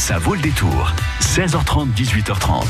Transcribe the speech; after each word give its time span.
Ça 0.00 0.16
vaut 0.18 0.34
le 0.34 0.40
détour. 0.40 0.92
16h30, 1.20 1.92
18h30. 1.94 2.64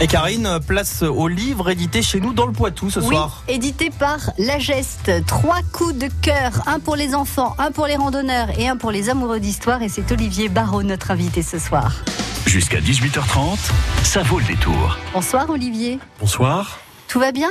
Et 0.00 0.08
Karine, 0.08 0.58
place 0.66 1.02
au 1.02 1.28
livre 1.28 1.70
édité 1.70 2.02
chez 2.02 2.18
nous 2.20 2.32
dans 2.32 2.44
le 2.46 2.52
Poitou 2.52 2.90
ce 2.90 2.98
Oui, 2.98 3.06
soir. 3.14 3.44
édité 3.46 3.90
par 3.96 4.18
La 4.36 4.58
Geste. 4.58 5.12
Trois 5.28 5.60
coups 5.72 5.94
de 5.96 6.08
cœur, 6.22 6.50
un 6.66 6.80
pour 6.80 6.96
les 6.96 7.14
enfants, 7.14 7.54
un 7.58 7.70
pour 7.70 7.86
les 7.86 7.94
randonneurs 7.94 8.48
et 8.58 8.68
un 8.68 8.76
pour 8.76 8.90
les 8.90 9.08
amoureux 9.10 9.38
d'histoire. 9.38 9.80
Et 9.82 9.88
c'est 9.88 10.10
Olivier 10.10 10.48
Barraud, 10.48 10.82
notre 10.82 11.12
invité 11.12 11.40
ce 11.42 11.60
soir. 11.60 11.92
Jusqu'à 12.46 12.80
18h30, 12.80 13.58
ça 14.02 14.24
vaut 14.24 14.40
le 14.40 14.46
détour. 14.46 14.98
Bonsoir 15.14 15.48
Olivier. 15.48 16.00
Bonsoir. 16.20 16.80
Tout 17.06 17.20
va 17.20 17.30
bien? 17.30 17.50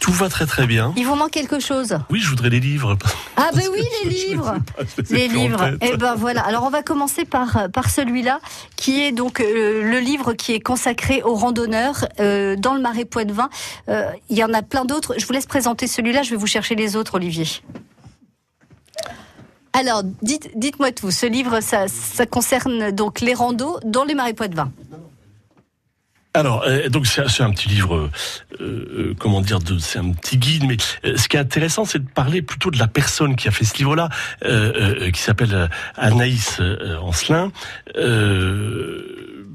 Tout 0.00 0.12
va 0.12 0.28
très 0.28 0.46
très 0.46 0.66
bien. 0.66 0.92
Il 0.96 1.06
vous 1.06 1.14
manque 1.14 1.32
quelque 1.32 1.60
chose 1.60 1.98
Oui, 2.10 2.20
je 2.20 2.28
voudrais 2.28 2.50
les 2.50 2.60
livres. 2.60 2.96
Ah 3.36 3.50
ben 3.54 3.62
oui, 3.72 3.80
les 4.04 4.10
je 4.10 4.16
livres 4.28 4.54
je 4.96 5.14
les 5.14 5.28
livres. 5.28 5.72
Eh 5.80 5.96
ben 5.96 6.14
voilà. 6.14 6.42
Alors 6.42 6.64
on 6.64 6.70
va 6.70 6.82
commencer 6.82 7.24
par 7.24 7.68
par 7.72 7.90
celui-là, 7.90 8.40
qui 8.76 9.02
est 9.02 9.12
donc 9.12 9.40
euh, 9.40 9.82
le 9.82 9.98
livre 9.98 10.32
qui 10.34 10.52
est 10.52 10.60
consacré 10.60 11.22
aux 11.22 11.34
randonneurs 11.34 12.06
euh, 12.20 12.56
dans 12.56 12.74
le 12.74 12.80
Marais 12.80 13.04
Poitevin. 13.04 13.50
Euh, 13.88 14.10
Il 14.30 14.38
y 14.38 14.44
en 14.44 14.52
a 14.54 14.62
plein 14.62 14.84
d'autres. 14.84 15.14
Je 15.18 15.26
vous 15.26 15.32
laisse 15.32 15.46
présenter 15.46 15.86
celui-là. 15.86 16.22
Je 16.22 16.30
vais 16.30 16.36
vous 16.36 16.46
chercher 16.46 16.74
les 16.74 16.96
autres, 16.96 17.14
Olivier. 17.14 17.46
Alors, 19.72 20.02
dites, 20.22 20.50
dites-moi 20.56 20.92
tout. 20.92 21.10
Ce 21.10 21.26
livre, 21.26 21.60
ça, 21.60 21.86
ça 21.88 22.26
concerne 22.26 22.90
donc 22.90 23.20
les 23.20 23.34
randos 23.34 23.78
dans 23.84 24.04
les 24.04 24.14
Marais 24.14 24.32
Poitevin. 24.34 24.72
Alors, 26.38 26.62
euh, 26.68 26.88
donc 26.88 27.08
c'est 27.08 27.42
un 27.42 27.50
petit 27.50 27.68
livre, 27.68 27.96
euh, 27.96 28.10
euh, 28.60 29.14
comment 29.18 29.40
dire, 29.40 29.58
c'est 29.80 29.98
un 29.98 30.12
petit 30.12 30.38
guide, 30.38 30.66
mais 30.68 30.76
ce 31.16 31.26
qui 31.26 31.36
est 31.36 31.40
intéressant, 31.40 31.84
c'est 31.84 31.98
de 31.98 32.08
parler 32.08 32.42
plutôt 32.42 32.70
de 32.70 32.78
la 32.78 32.86
personne 32.86 33.34
qui 33.34 33.48
a 33.48 33.50
fait 33.50 33.64
ce 33.64 33.76
livre-là, 33.78 34.08
qui 35.12 35.20
s'appelle 35.20 35.68
Anaïs 35.96 36.60
Ancelin. 37.02 37.50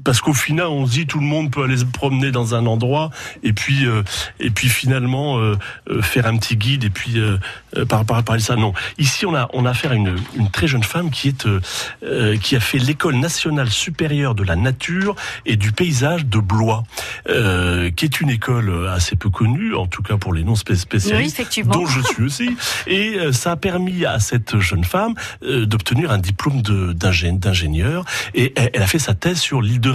Parce 0.04 0.20
qu'au 0.20 0.34
final, 0.34 0.66
on 0.66 0.86
se 0.86 0.92
dit 0.92 1.06
tout 1.06 1.18
le 1.18 1.26
monde 1.26 1.50
peut 1.50 1.64
aller 1.64 1.78
se 1.78 1.84
promener 1.84 2.30
dans 2.30 2.54
un 2.54 2.66
endroit 2.66 3.10
et 3.42 3.52
puis 3.52 3.86
euh, 3.86 4.02
et 4.38 4.50
puis 4.50 4.68
finalement 4.68 5.38
euh, 5.38 5.56
euh, 5.90 6.02
faire 6.02 6.26
un 6.26 6.36
petit 6.36 6.56
guide 6.56 6.84
et 6.84 6.90
puis 6.90 7.18
euh, 7.18 7.38
euh, 7.76 7.84
par 7.86 8.04
par 8.04 8.22
parler 8.22 8.42
ça. 8.42 8.56
Non, 8.56 8.72
ici 8.98 9.24
on 9.26 9.34
a 9.34 9.48
on 9.54 9.64
a 9.66 9.70
affaire 9.70 9.92
à 9.92 9.94
une 9.94 10.14
une 10.36 10.50
très 10.50 10.66
jeune 10.68 10.84
femme 10.84 11.10
qui 11.10 11.28
est 11.28 11.46
euh, 11.46 11.60
euh, 12.04 12.36
qui 12.36 12.54
a 12.54 12.60
fait 12.60 12.78
l'école 12.78 13.16
nationale 13.16 13.70
supérieure 13.70 14.34
de 14.34 14.44
la 14.44 14.56
nature 14.56 15.16
et 15.46 15.56
du 15.56 15.72
paysage 15.72 16.26
de 16.26 16.38
Blois, 16.38 16.84
euh, 17.28 17.90
qui 17.90 18.04
est 18.04 18.20
une 18.20 18.30
école 18.30 18.88
assez 18.88 19.16
peu 19.16 19.30
connue, 19.30 19.74
en 19.74 19.86
tout 19.86 20.02
cas 20.02 20.16
pour 20.16 20.34
les 20.34 20.44
non 20.44 20.54
spé- 20.54 20.72
Oui, 20.74 20.78
spécialistes, 20.78 21.38
effectivement. 21.40 21.72
dont 21.72 21.86
je 21.86 22.00
suis 22.02 22.22
aussi. 22.24 22.56
Et 22.86 23.14
euh, 23.18 23.32
ça 23.32 23.52
a 23.52 23.56
permis 23.56 24.04
à 24.04 24.18
cette 24.20 24.58
jeune 24.60 24.84
femme 24.84 25.14
euh, 25.42 25.64
d'obtenir 25.66 26.10
un 26.10 26.18
diplôme 26.18 26.62
d'ingénieur. 26.62 28.04
Et 28.34 28.52
elle, 28.56 28.70
elle 28.74 28.82
a 28.82 28.86
fait 28.86 28.98
sa 28.98 29.14
thèse 29.14 29.38
sur 29.40 29.62
l'île 29.62 29.80
de 29.80 29.90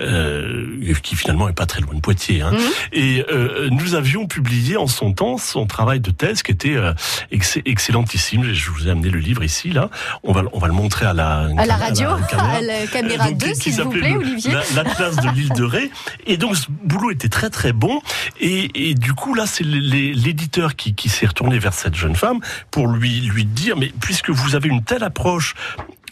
Euh, 0.00 0.66
qui 1.02 1.16
finalement 1.16 1.48
est 1.48 1.52
pas 1.52 1.66
très 1.66 1.80
loin 1.80 1.94
de 1.94 2.00
Poitiers. 2.00 2.42
Hein. 2.42 2.50
Mhm. 2.52 2.58
Et 2.92 3.24
euh, 3.30 3.68
nous 3.70 3.94
avions 3.94 4.26
publié 4.26 4.76
en 4.76 4.86
son 4.86 5.12
temps 5.12 5.38
son 5.38 5.66
travail 5.66 6.00
de 6.00 6.10
thèse 6.10 6.42
qui 6.42 6.52
était 6.52 6.76
euh, 6.76 6.92
ex- 7.30 7.58
excellentissime. 7.64 8.44
Je 8.52 8.70
vous 8.70 8.88
ai 8.88 8.90
amené 8.90 9.10
le 9.10 9.18
livre 9.18 9.42
ici, 9.44 9.70
là. 9.70 9.90
On 10.22 10.32
va, 10.32 10.42
le- 10.42 10.48
on 10.52 10.58
va 10.58 10.66
le 10.66 10.72
montrer 10.72 11.06
à 11.06 11.12
la, 11.14 11.48
À 11.56 11.66
la 11.66 11.76
radio, 11.76 12.08
caméra. 12.28 12.48
à 12.56 12.60
la 12.60 12.86
caméra 12.86 13.28
Donc, 13.30 13.38
2, 13.38 13.46
qui- 13.46 13.52
qui 13.60 13.72
s'il 13.72 13.82
vous 13.82 13.90
plaît, 13.90 14.10
le- 14.12 14.18
Olivier. 14.18 14.52
la- 14.52 14.82
L'Atlas 14.82 15.16
de 15.16 15.28
l'île 15.30 15.52
de 15.52 15.64
Ré. 15.64 15.90
Et 16.26 16.36
donc, 16.36 16.56
ce 16.56 16.66
boulot 16.68 17.10
était 17.10 17.28
très 17.28 17.50
très 17.50 17.72
bon. 17.72 18.00
Et, 18.40 18.90
et 18.90 18.94
du 18.94 19.12
coup, 19.14 19.34
là, 19.34 19.46
c'est 19.46 19.64
l'éditeur 19.64 20.76
qui, 20.76 20.94
qui 20.94 21.08
s'est 21.08 21.26
retourné 21.26 21.58
vers 21.58 21.72
cette 21.74 21.94
jeune 21.94 22.16
femme 22.16 22.40
pour 22.70 22.88
lui, 22.88 23.20
lui 23.20 23.44
dire, 23.44 23.76
mais 23.76 23.92
puisque 24.00 24.30
vous 24.30 24.54
avez 24.54 24.68
une 24.68 24.82
telle 24.84 25.04
approche 25.04 25.54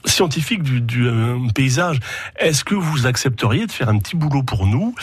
scientifique 0.05 0.63
du, 0.63 1.07
euh, 1.07 1.39
paysage, 1.55 2.01
est-ce 2.37 2.65
que 2.65 2.75
vous 2.75 3.07
accepteriez 3.07 3.67
de 3.67 3.73
faire 3.73 3.89
un 3.89 3.99
petit 3.99 4.17
boulot 4.17 4.43
pour 4.43 4.67
nous 4.67 4.95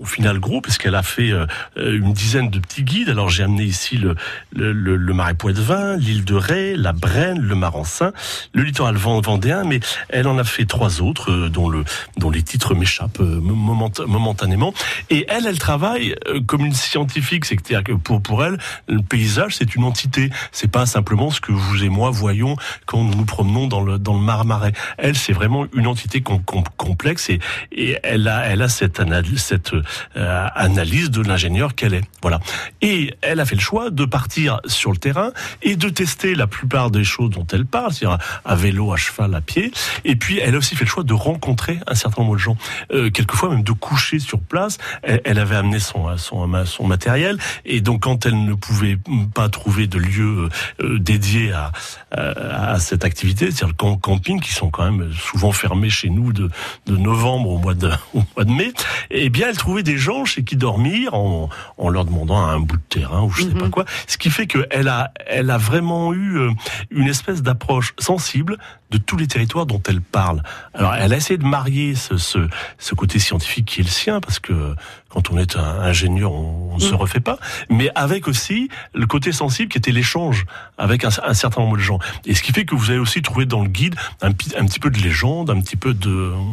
Au 0.00 0.04
final, 0.04 0.40
gros, 0.40 0.60
parce 0.60 0.78
qu'elle 0.78 0.96
a 0.96 1.02
fait 1.04 1.30
euh, 1.30 1.46
une 1.76 2.12
dizaine 2.12 2.50
de 2.50 2.58
petits 2.58 2.82
guides. 2.82 3.08
Alors, 3.08 3.28
j'ai 3.28 3.44
amené 3.44 3.62
ici 3.62 3.96
le, 3.98 4.16
le, 4.54 4.72
le, 4.72 4.96
le 4.96 5.14
Marais 5.14 5.34
Poitevin, 5.34 5.96
l'île 5.96 6.24
de 6.24 6.34
Ré, 6.34 6.74
la 6.76 6.92
Brenne, 6.92 7.40
le 7.40 7.54
Marensin, 7.54 8.12
le 8.52 8.64
littoral 8.64 8.96
vend- 8.96 9.20
vendéen, 9.20 9.62
mais 9.64 9.78
elle 10.08 10.26
en 10.26 10.38
a 10.38 10.44
fait 10.44 10.64
trois 10.64 11.00
autres, 11.00 11.30
euh, 11.30 11.48
dont, 11.48 11.68
le, 11.68 11.84
dont 12.16 12.30
les 12.30 12.42
titres 12.42 12.74
m'échappent 12.74 13.20
euh, 13.20 13.40
moment- 13.40 13.92
momentanément. 14.08 14.74
Et 15.10 15.24
elle, 15.28 15.46
elle 15.46 15.58
travaille 15.58 16.16
euh, 16.26 16.40
comme 16.40 16.66
une 16.66 16.74
scientifique, 16.74 17.44
c'est-à-dire 17.44 17.84
que 17.84 17.92
pour, 17.92 18.20
pour 18.20 18.44
elle, 18.44 18.58
le 18.88 19.02
paysage, 19.02 19.54
c'est 19.54 19.76
une 19.76 19.84
entité. 19.84 20.30
C'est 20.50 20.70
pas 20.70 20.86
simplement 20.86 21.30
ce 21.30 21.40
que 21.40 21.52
vous 21.52 21.84
et 21.84 21.88
moi 21.88 22.10
voyons 22.10 22.56
quand 22.86 23.04
nous 23.04 23.14
nous 23.14 23.24
promenons 23.24 23.68
dans 23.68 23.82
le, 23.82 23.98
dans 23.98 24.14
le 24.14 24.20
Mar-Marais. 24.24 24.72
Elle, 24.98 25.16
c'est 25.16 25.32
vraiment 25.32 25.66
une 25.74 25.86
entité 25.86 26.22
com- 26.22 26.42
com- 26.44 26.64
complexe 26.76 27.30
et, 27.30 27.38
et 27.70 27.98
elle 28.02 28.26
a, 28.26 28.46
elle 28.46 28.62
a 28.62 28.68
cette 28.68 29.00
cette 29.36 29.75
euh, 30.16 30.46
analyse 30.54 31.10
de 31.10 31.22
l'ingénieur 31.22 31.74
qu'elle 31.74 31.94
est. 31.94 32.04
Voilà. 32.22 32.40
Et 32.82 33.14
elle 33.22 33.40
a 33.40 33.44
fait 33.44 33.54
le 33.54 33.60
choix 33.60 33.90
de 33.90 34.04
partir 34.04 34.60
sur 34.66 34.90
le 34.90 34.96
terrain 34.96 35.30
et 35.62 35.76
de 35.76 35.88
tester 35.88 36.34
la 36.34 36.46
plupart 36.46 36.90
des 36.90 37.04
choses 37.04 37.30
dont 37.30 37.46
elle 37.52 37.66
parle, 37.66 37.92
c'est-à-dire 37.92 38.18
à 38.44 38.54
vélo, 38.54 38.92
à 38.92 38.96
cheval, 38.96 39.34
à 39.34 39.40
pied. 39.40 39.72
Et 40.04 40.16
puis, 40.16 40.38
elle 40.38 40.54
a 40.54 40.58
aussi 40.58 40.76
fait 40.76 40.84
le 40.84 40.90
choix 40.90 41.04
de 41.04 41.14
rencontrer 41.14 41.78
un 41.86 41.94
certain 41.94 42.22
nombre 42.22 42.34
de 42.34 42.40
gens, 42.40 42.56
euh, 42.92 43.10
quelquefois 43.10 43.50
même 43.50 43.62
de 43.62 43.72
coucher 43.72 44.18
sur 44.18 44.40
place. 44.40 44.78
Elle, 45.02 45.38
avait 45.38 45.56
amené 45.56 45.78
son, 45.78 46.16
son, 46.16 46.64
son 46.64 46.86
matériel 46.86 47.38
et 47.64 47.80
donc 47.80 48.02
quand 48.02 48.26
elle 48.26 48.44
ne 48.44 48.54
pouvait 48.54 48.98
pas 49.34 49.48
trouver 49.48 49.86
de 49.86 49.98
lieu 49.98 50.48
euh, 50.80 50.98
dédié 50.98 51.52
à, 51.52 51.72
à, 52.12 52.72
à 52.72 52.78
cette 52.78 53.04
activité, 53.04 53.46
c'est-à-dire 53.46 53.68
le 53.68 53.74
camp- 53.74 53.96
camping, 53.96 54.40
qui 54.40 54.52
sont 54.52 54.70
quand 54.70 54.90
même 54.90 55.12
souvent 55.12 55.52
fermés 55.52 55.90
chez 55.90 56.08
nous 56.08 56.32
de, 56.32 56.50
de 56.86 56.96
novembre 56.96 57.50
au 57.50 57.58
mois 57.58 57.74
de, 57.74 57.90
au 58.14 58.22
mois 58.34 58.44
de 58.44 58.50
mai, 58.52 58.72
eh 59.10 59.28
bien, 59.28 59.48
elle 59.48 59.56
trouvait 59.66 59.82
des 59.82 59.98
gens 59.98 60.24
chez 60.24 60.44
qui 60.44 60.54
dormir 60.54 61.12
en, 61.14 61.48
en 61.76 61.88
leur 61.88 62.04
demandant 62.04 62.38
un 62.38 62.60
bout 62.60 62.76
de 62.76 62.82
terrain 62.88 63.22
ou 63.22 63.30
je 63.30 63.42
sais 63.42 63.48
pas 63.48 63.68
quoi. 63.68 63.84
Ce 64.06 64.16
qui 64.16 64.30
fait 64.30 64.46
qu'elle 64.46 64.86
a, 64.86 65.10
elle 65.26 65.50
a 65.50 65.58
vraiment 65.58 66.12
eu 66.14 66.38
euh, 66.38 66.50
une 66.92 67.08
espèce 67.08 67.42
d'approche 67.42 67.92
sensible 67.98 68.58
de 68.92 68.98
tous 68.98 69.16
les 69.16 69.26
territoires 69.26 69.66
dont 69.66 69.82
elle 69.88 70.00
parle. 70.00 70.44
Alors, 70.72 70.94
elle 70.94 71.12
a 71.12 71.16
essayé 71.16 71.36
de 71.36 71.44
marier 71.44 71.96
ce, 71.96 72.16
ce, 72.16 72.46
ce 72.78 72.94
côté 72.94 73.18
scientifique 73.18 73.66
qui 73.66 73.80
est 73.80 73.82
le 73.82 73.90
sien, 73.90 74.20
parce 74.20 74.38
que 74.38 74.76
quand 75.08 75.32
on 75.32 75.38
est 75.38 75.56
un 75.56 75.80
ingénieur, 75.80 76.30
on 76.30 76.76
ne 76.76 76.80
se 76.80 76.94
refait 76.94 77.18
pas, 77.18 77.38
mais 77.68 77.90
avec 77.96 78.28
aussi 78.28 78.68
le 78.94 79.06
côté 79.06 79.32
sensible 79.32 79.68
qui 79.68 79.78
était 79.78 79.90
l'échange 79.90 80.46
avec 80.78 81.04
un, 81.04 81.08
un 81.24 81.34
certain 81.34 81.62
nombre 81.62 81.78
de 81.78 81.82
gens. 81.82 81.98
Et 82.24 82.34
ce 82.34 82.42
qui 82.42 82.52
fait 82.52 82.64
que 82.64 82.76
vous 82.76 82.90
allez 82.90 83.00
aussi 83.00 83.20
trouver 83.22 83.46
dans 83.46 83.62
le 83.62 83.68
guide 83.68 83.96
un, 84.22 84.28
un 84.28 84.66
petit 84.66 84.78
peu 84.78 84.90
de 84.90 84.98
légende, 84.98 85.50
un 85.50 85.60
petit 85.60 85.76
peu 85.76 85.92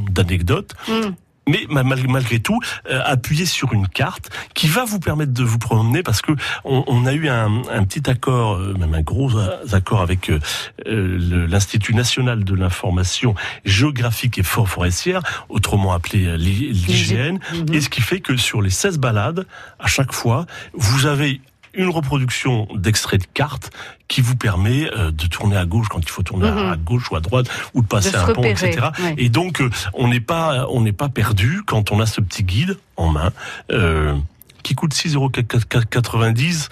d'anecdotes. 0.10 0.74
Mm. 0.88 1.14
Mais 1.48 1.66
ma- 1.70 1.84
mal- 1.84 2.08
malgré 2.08 2.40
tout, 2.40 2.60
euh, 2.90 3.02
appuyé 3.06 3.46
sur 3.46 3.74
une 3.74 3.88
carte 3.88 4.30
qui 4.54 4.68
va 4.68 4.86
vous 4.86 5.00
permettre 5.00 5.34
de 5.34 5.44
vous 5.44 5.58
promener 5.60 6.02
parce 6.04 6.22
que 6.22 6.32
on, 6.64 6.84
on 6.88 7.06
a 7.06 7.14
eu 7.14 7.28
un, 7.28 7.64
un 7.72 7.84
petit 7.84 8.10
accord, 8.10 8.56
euh, 8.58 8.74
même 8.80 8.94
un 8.94 9.02
gros 9.02 9.32
accord 9.72 10.02
avec 10.02 10.30
euh, 10.30 10.40
euh, 10.88 11.48
l'Institut 11.50 11.94
national 11.96 12.44
de 12.44 12.56
l'information 12.56 13.36
géographique 13.66 14.38
et 14.38 14.44
forestière, 14.44 15.22
autrement 15.50 15.94
appelé 15.94 16.38
l'I- 16.38 16.72
l'IGN, 16.72 17.40
et 17.74 17.82
ce 17.82 17.90
qui 17.90 18.02
fait 18.02 18.20
que 18.22 18.38
sur 18.38 18.62
les 18.62 18.70
16 18.70 18.98
balades, 19.00 19.46
à 19.80 19.88
chaque 19.88 20.14
fois, 20.14 20.46
vous 20.74 21.06
avez 21.06 21.42
une 21.74 21.90
reproduction 21.90 22.68
d'extrait 22.76 23.18
de 23.18 23.26
carte 23.34 23.72
qui 24.08 24.22
vous 24.22 24.36
permet 24.36 24.92
euh, 24.94 25.12
de 25.12 25.26
tourner 25.28 25.58
à 25.58 25.66
gauche 25.66 25.88
quand 25.90 26.00
il 26.02 26.10
faut 26.10 26.24
tourner 26.24 26.48
à- 26.48 26.52
Mhm. 26.52 26.72
à 26.74 26.76
gauche 26.78 27.10
ou 27.12 27.16
à 27.16 27.20
droite 27.20 27.48
ou 27.74 27.82
de 27.82 27.88
passer 27.88 28.12
De 28.12 28.18
un 28.18 28.26
pont, 28.28 28.42
repérer, 28.42 28.70
etc. 28.70 28.88
ouais. 29.02 29.16
Et 29.18 29.30
donc 29.30 29.62
euh, 29.62 29.70
on 29.94 30.08
n'est 30.08 30.20
pas 30.20 30.68
on 30.70 30.82
n'est 30.82 30.92
pas 30.94 31.10
perdu 31.10 31.62
quand 31.66 31.92
on 31.92 32.00
a 32.00 32.06
ce 32.06 32.22
petit 32.22 32.44
guide 32.44 32.78
en 32.98 33.10
main 33.10 33.32
euh, 33.72 34.14
qui 34.62 34.76
coûte 34.76 34.94
6,90 34.94 36.70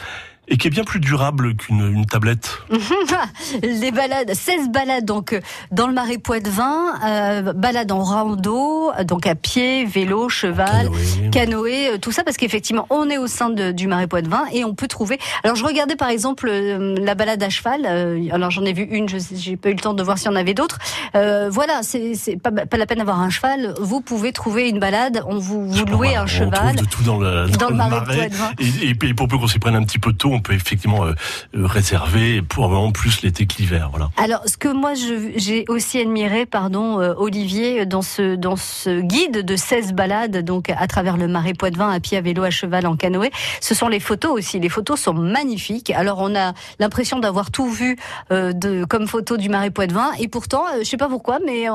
et 0.52 0.58
qui 0.58 0.68
est 0.68 0.72
bien 0.72 0.84
plus 0.84 1.00
durable 1.00 1.56
qu'une 1.56 1.80
une 1.92 2.06
tablette. 2.06 2.60
Les 3.64 3.92
balades, 3.92 4.34
16 4.34 4.70
balades 4.70 5.06
donc 5.06 5.34
euh, 5.34 5.40
dans 5.72 5.88
le 5.88 5.94
marais 5.94 6.18
Poitevin, 6.18 6.94
euh, 7.06 7.54
balades 7.54 7.92
en 7.92 8.04
rando, 8.04 8.92
euh, 8.92 9.04
donc 9.04 9.26
à 9.28 9.36
pied, 9.36 9.86
vélo, 9.86 10.30
cheval, 10.30 10.90
Canoë. 10.90 11.30
canoë, 11.32 11.88
euh, 11.94 11.98
tout 11.98 12.12
ça 12.12 12.24
parce 12.24 12.38
qu'effectivement 12.38 12.86
on 12.90 13.09
est 13.09 13.18
au 13.18 13.28
sein 13.28 13.50
de- 13.50 13.72
du 13.72 13.88
marais 13.88 14.08
Poitevin 14.08 14.44
et 14.52 14.64
on 14.66 14.74
peut 14.76 14.88
trouver. 14.88 15.20
Alors 15.44 15.56
je 15.56 15.64
regardais 15.66 15.96
par 15.96 16.09
exemple 16.09 16.48
euh, 16.50 16.96
la 17.00 17.16
balade 17.16 17.42
à 17.42 17.50
cheval. 17.50 17.82
euh, 17.86 18.28
alors 18.32 18.52
j'en 18.52 18.66
ai 18.66 18.74
vu 18.74 18.84
une, 18.84 19.08
j'ai 19.09 19.56
pas 19.58 19.70
eu 19.70 19.74
le 19.74 19.80
temps 19.80 19.94
de 19.94 20.04
voir 20.04 20.18
s'il 20.18 20.30
y 20.30 20.34
en 20.34 20.36
avait 20.36 20.54
d'autres. 20.54 20.80
Euh, 21.16 21.50
voilà, 21.50 21.82
c'est 21.84 22.38
pas, 22.42 22.52
pas 22.52 22.78
la 22.78 22.86
peine 22.86 22.97
d'avoir 23.00 23.20
un 23.22 23.30
cheval. 23.30 23.74
Vous 23.80 24.02
pouvez 24.02 24.32
trouver 24.34 24.70
une 24.70 24.80
balade. 24.80 25.24
On 25.28 25.38
vous, 25.40 25.68
vous 25.70 25.86
louez 25.86 26.16
un 26.16 26.24
on 26.24 26.28
cheval. 26.28 26.76
trouve 26.76 26.88
de 26.88 26.90
tout 26.92 27.04
dans 27.04 27.18
le, 27.18 27.47
Dans 27.58 27.70
le 27.70 27.76
marais 27.76 27.90
marais. 28.02 28.16
Poitevin. 28.30 28.52
Et, 28.59 28.90
et, 28.90 28.96
puis 28.96 29.14
pour 29.14 29.28
peu 29.28 29.38
qu'on 29.38 29.47
s'y 29.47 29.59
prenne 29.59 29.76
un 29.76 29.84
petit 29.84 30.00
peu 30.00 30.14
tôt, 30.14 30.32
on 30.34 30.41
on 30.41 30.43
peut 30.43 30.53
effectivement 30.53 31.05
euh, 31.05 31.14
euh, 31.55 31.67
réserver 31.67 32.41
pour 32.41 32.67
vraiment 32.67 32.91
plus 32.91 33.22
l'été 33.22 33.46
que 33.46 33.58
l'hiver. 33.58 33.90
Voilà. 33.91 34.09
Alors, 34.17 34.41
ce 34.47 34.58
que 34.58 34.67
moi 34.67 34.93
j'ai 34.96 35.66
aussi 35.67 35.99
admiré, 35.99 36.47
pardon, 36.47 36.99
euh, 36.99 37.14
Olivier, 37.16 37.85
dans 37.85 38.02
ce 38.02 38.35
dans 38.35 38.55
ce 38.55 39.02
guide 39.02 39.46
de 39.46 39.55
16 39.55 39.93
balades, 39.93 40.43
donc 40.43 40.72
à 40.76 40.88
travers 40.88 41.17
le 41.17 41.28
Marais 41.28 41.53
Poitevin, 41.53 41.90
à 41.90 41.99
pied, 41.99 42.17
à 42.17 42.22
vélo, 42.22 42.43
à 42.43 42.49
cheval, 42.49 42.88
en 42.88 42.96
canoë, 42.96 43.29
ce 43.59 43.76
sont 43.76 43.88
les 43.88 43.99
photos 43.99 44.32
aussi. 44.32 44.59
Les 44.59 44.70
photos 44.70 44.99
sont 44.99 45.14
magnifiques. 45.14 45.91
Alors, 45.91 46.20
on 46.20 46.35
a 46.35 46.53
l'impression 46.79 47.20
d'avoir 47.20 47.52
tout 47.52 47.70
vu 47.70 47.97
de 48.29 48.85
comme 48.85 49.08
photo 49.08 49.37
du 49.37 49.49
Marais 49.49 49.70
Poitevin, 49.70 50.11
et 50.20 50.28
pourtant, 50.28 50.64
je 50.79 50.84
sais 50.84 50.97
pas 50.97 51.09
pourquoi, 51.09 51.40
mais 51.46 51.66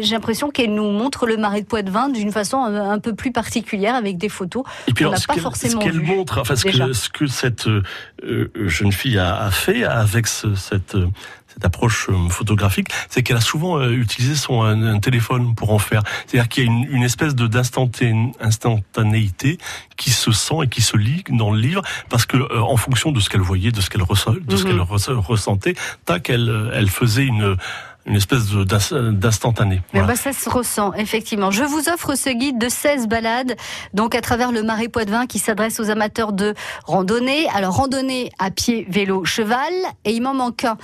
j'ai 0.00 0.14
l'impression 0.14 0.50
qu'elle 0.50 0.74
nous 0.74 0.90
montre 0.90 1.26
le 1.26 1.36
Marais 1.36 1.60
de 1.60 1.66
Poitevin 1.66 2.08
d'une 2.08 2.32
façon 2.32 2.58
un, 2.58 2.98
peu 2.98 3.14
plus 3.14 3.30
particulière 3.30 3.94
avec 3.94 4.18
des 4.18 4.28
photos. 4.28 4.64
Et 4.88 4.92
puis, 4.92 5.04
alors, 5.04 5.18
ce 5.18 5.76
qu'elle 5.76 6.00
montre, 6.00 6.38
enfin, 6.40 6.56
ce 6.56 6.64
que, 6.64 6.92
ce 6.92 7.08
que 7.08 7.26
cette 7.26 7.68
euh, 7.68 7.82
jeune 8.66 8.92
fille 8.92 9.18
a, 9.18 9.50
fait 9.50 9.84
avec 9.84 10.26
cette, 10.26 10.96
cette 11.58 11.64
approche 11.64 12.08
euh, 12.10 12.28
photographique, 12.28 12.88
c'est 13.08 13.22
qu'elle 13.22 13.36
a 13.36 13.40
souvent 13.40 13.78
euh, 13.78 13.90
utilisé 13.90 14.34
son 14.34 14.62
un, 14.62 14.98
téléphone 15.00 15.54
pour 15.54 15.72
en 15.72 15.78
faire. 15.78 16.02
C'est-à-dire 16.26 16.48
qu'il 16.48 16.64
y 16.64 16.68
a 16.68 16.70
une, 16.70 16.84
une 16.90 17.02
espèce 17.02 17.34
de 17.34 17.46
d'instantanéité 17.46 19.58
qui 19.96 20.10
se 20.10 20.32
sent 20.32 20.56
et 20.64 20.68
qui 20.68 20.82
se 20.82 20.96
lit 20.96 21.24
dans 21.30 21.50
le 21.50 21.60
livre 21.60 21.82
parce 22.08 22.26
que 22.26 22.36
en 22.58 22.76
fonction 22.76 23.12
de 23.12 23.20
ce 23.20 23.30
qu'elle 23.30 23.40
voyait, 23.40 23.72
de 23.72 23.80
ce 23.80 23.90
qu'elle 23.90 24.02
de 24.02 24.56
ce 24.56 24.64
qu'elle 24.64 24.76
mhm. 24.76 25.18
ressentait, 25.18 25.74
tac, 26.04 26.30
elle, 26.30 26.70
elle 26.74 26.90
faisait 26.90 27.24
une 27.24 27.56
une 28.08 28.16
espèce 28.16 28.50
d'instantané. 28.50 29.82
Voilà. 29.92 30.08
Bah 30.08 30.16
ça 30.16 30.32
se 30.32 30.48
ressent, 30.48 30.92
effectivement. 30.94 31.50
Je 31.50 31.62
vous 31.62 31.88
offre 31.88 32.14
ce 32.14 32.30
guide 32.30 32.58
de 32.58 32.68
16 32.68 33.06
balades, 33.06 33.54
donc 33.92 34.14
à 34.14 34.20
travers 34.20 34.50
le 34.50 34.62
Marais 34.62 34.88
Poitevin, 34.88 35.26
qui 35.26 35.38
s'adresse 35.38 35.78
aux 35.78 35.90
amateurs 35.90 36.32
de 36.32 36.54
randonnée. 36.84 37.46
Alors, 37.54 37.74
randonnée 37.76 38.30
à 38.38 38.50
pied, 38.50 38.86
vélo, 38.88 39.24
cheval, 39.24 39.72
et 40.04 40.12
il 40.12 40.22
m'en 40.22 40.34
manque 40.34 40.64
un. 40.64 40.78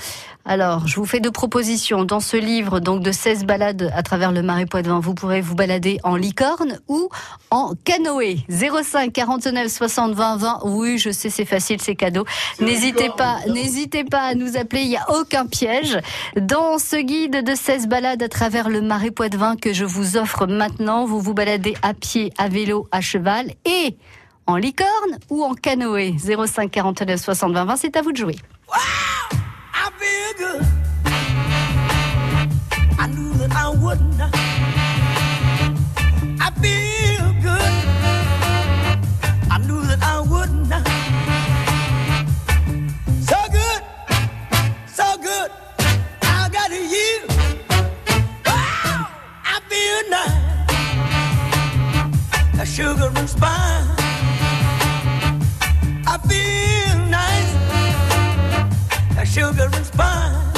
Alors, 0.47 0.87
je 0.87 0.97
vous 0.97 1.07
fais 1.07 1.21
deux 1.21 1.31
propositions. 1.31 2.05
Dans 2.05 2.21
ce 2.21 2.37
livre, 2.37 2.79
donc 2.79 3.03
de 3.03 3.13
16 3.13 3.47
balades 3.47 3.91
à 3.95 4.03
travers 4.03 4.31
le 4.31 4.43
Marais 4.43 4.67
Poitevin, 4.67 5.01
vous 5.01 5.15
pourrez 5.15 5.41
vous 5.41 5.55
balader 5.55 5.99
en 6.05 6.17
licorne 6.17 6.79
ou 6.87 7.09
en 7.51 7.73
canoë. 7.85 8.45
05 8.51 9.11
49 9.11 9.69
60 9.69 10.13
20 10.13 10.37
20. 10.37 10.59
Oui, 10.65 10.99
je 10.99 11.09
sais, 11.09 11.31
c'est 11.31 11.47
facile, 11.47 11.81
c'est 11.81 11.95
cadeau. 11.95 12.27
N'hésitez 12.61 13.09
pas, 13.17 13.39
n'hésitez 13.49 14.05
pas 14.05 14.25
à 14.25 14.35
nous 14.35 14.59
appeler, 14.59 14.83
il 14.83 14.91
n'y 14.91 14.99
a 14.99 15.07
aucun 15.19 15.47
piège. 15.47 15.99
Dans 16.37 16.79
ce 16.79 16.97
guide 16.97 17.14
de 17.15 17.55
16 17.55 17.87
balades 17.87 18.23
à 18.23 18.29
travers 18.29 18.69
le 18.69 18.81
Marais 18.81 19.11
Poitevin 19.11 19.57
que 19.57 19.73
je 19.73 19.85
vous 19.85 20.17
offre 20.17 20.47
maintenant, 20.47 21.05
vous 21.07 21.21
vous 21.21 21.33
baladez 21.33 21.75
à 21.83 21.95
pied, 21.95 22.33
à 22.39 22.49
vélo, 22.49 22.89
à 22.91 23.01
cheval 23.01 23.53
et 23.65 23.97
en 24.47 24.57
licorne 24.57 25.19
ou 25.31 25.45
en 25.45 25.55
canoë. 25.55 26.17
05 26.19 26.71
49 26.71 27.21
60 27.21 27.53
20 27.53 27.65
20, 27.65 27.77
c'est 27.77 27.97
à 27.97 28.03
vous 28.03 28.13
de 28.13 28.17
jouer. 28.17 28.37
good. 30.39 30.63
I 33.51 33.69
I 36.41 36.51
feel 36.61 37.33
good. 37.43 37.75
I 39.51 39.59
knew 39.59 39.83
I 40.03 40.21
wouldn't. 40.31 40.73
So 43.29 43.37
good, 43.53 43.83
so 44.87 45.05
good. 45.23 45.51
I 46.23 46.49
got. 46.53 46.71
Wow, 46.71 47.04
sugar 52.75 53.09
and 53.15 53.31
spice. 53.31 53.87
I 56.09 56.19
feel 56.27 56.99
nice, 57.09 57.53
That 59.15 59.29
sugar 59.29 59.71
and 59.73 59.87
spice. 59.87 60.54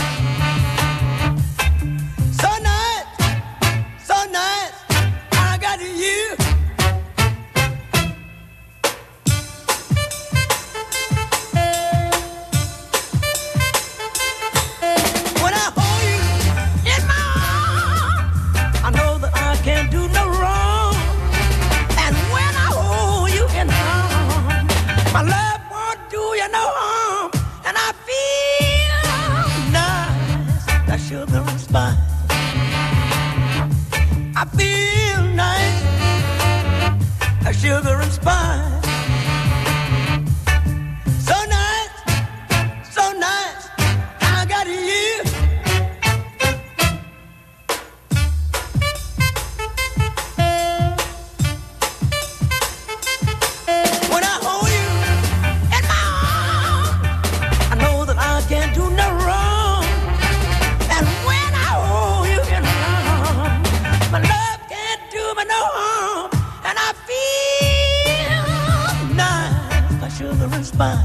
fine. 70.76 70.98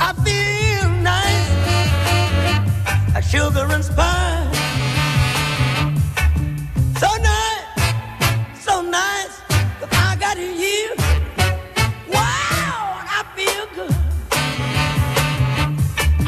I 0.00 0.12
feel 0.24 0.88
nice, 1.02 1.50
like 3.14 3.24
sugar 3.24 3.66
and 3.74 3.84
spice. 3.84 4.58
So 7.00 7.08
nice, 7.30 7.64
so 8.66 8.82
nice, 8.82 9.40
cause 9.80 9.92
I 9.92 10.16
got 10.20 10.36
it 10.38 10.54
here. 10.56 10.94
Wow, 12.14 13.02
I 13.18 13.24
feel 13.36 13.66
good. 13.74 13.96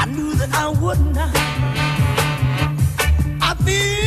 I 0.00 0.04
knew 0.06 0.34
that 0.34 0.50
I 0.52 0.68
would 0.68 1.00
not. 1.14 1.36
I 3.42 3.54
feel. 3.64 4.05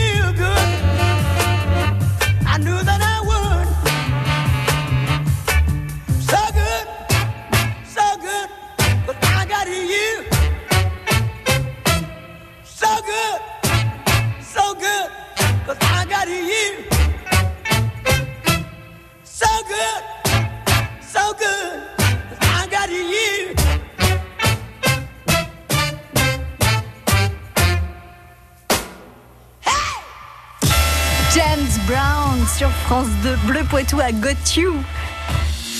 Poitou 33.69 33.99
à 33.99 34.11
Got 34.11 34.55
You. 34.55 34.73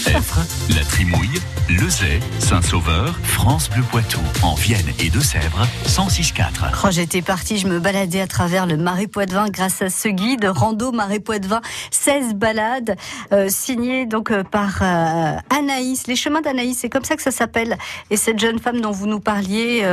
Effre, 0.08 0.39
La 0.75 0.84
Trimouille, 0.84 1.39
Lezay, 1.70 2.20
Saint-Sauveur, 2.39 3.20
France 3.24 3.70
Bleu 3.70 3.84
Poitou, 3.84 4.20
en 4.44 4.53
Vienne 4.53 4.86
et 5.00 5.10
Deux-Sèvres, 5.10 5.68
106.4. 5.86 6.79
Quand 6.82 6.91
j'étais 6.91 7.22
partie, 7.22 7.58
je 7.58 7.68
me 7.68 7.79
baladais 7.79 8.22
à 8.22 8.27
travers 8.27 8.65
le 8.65 8.77
Marais 8.77 9.08
Poitevin 9.08 9.50
grâce 9.50 9.82
à 9.82 9.89
ce 9.89 10.08
guide, 10.08 10.46
Rando 10.46 10.91
Marais 10.91 11.20
Poitevin, 11.20 11.62
16 11.91 12.36
balades, 12.36 12.96
euh, 13.34 13.48
signées 13.50 14.06
donc 14.06 14.32
euh, 14.32 14.44
par 14.44 14.82
euh, 14.82 15.36
Anaïs, 15.50 16.08
les 16.08 16.15
chemins 16.15 16.41
d'Anaïs, 16.41 16.77
c'est 16.79 16.89
comme 16.89 17.03
ça 17.03 17.15
que 17.15 17.24
ça 17.24 17.32
s'appelle. 17.32 17.77
Et 18.10 18.18
cette 18.18 18.39
jeune 18.39 18.60
femme 18.60 18.82
dont 18.82 18.91
vous 18.91 19.08
nous 19.08 19.20
parliez, 19.20 19.86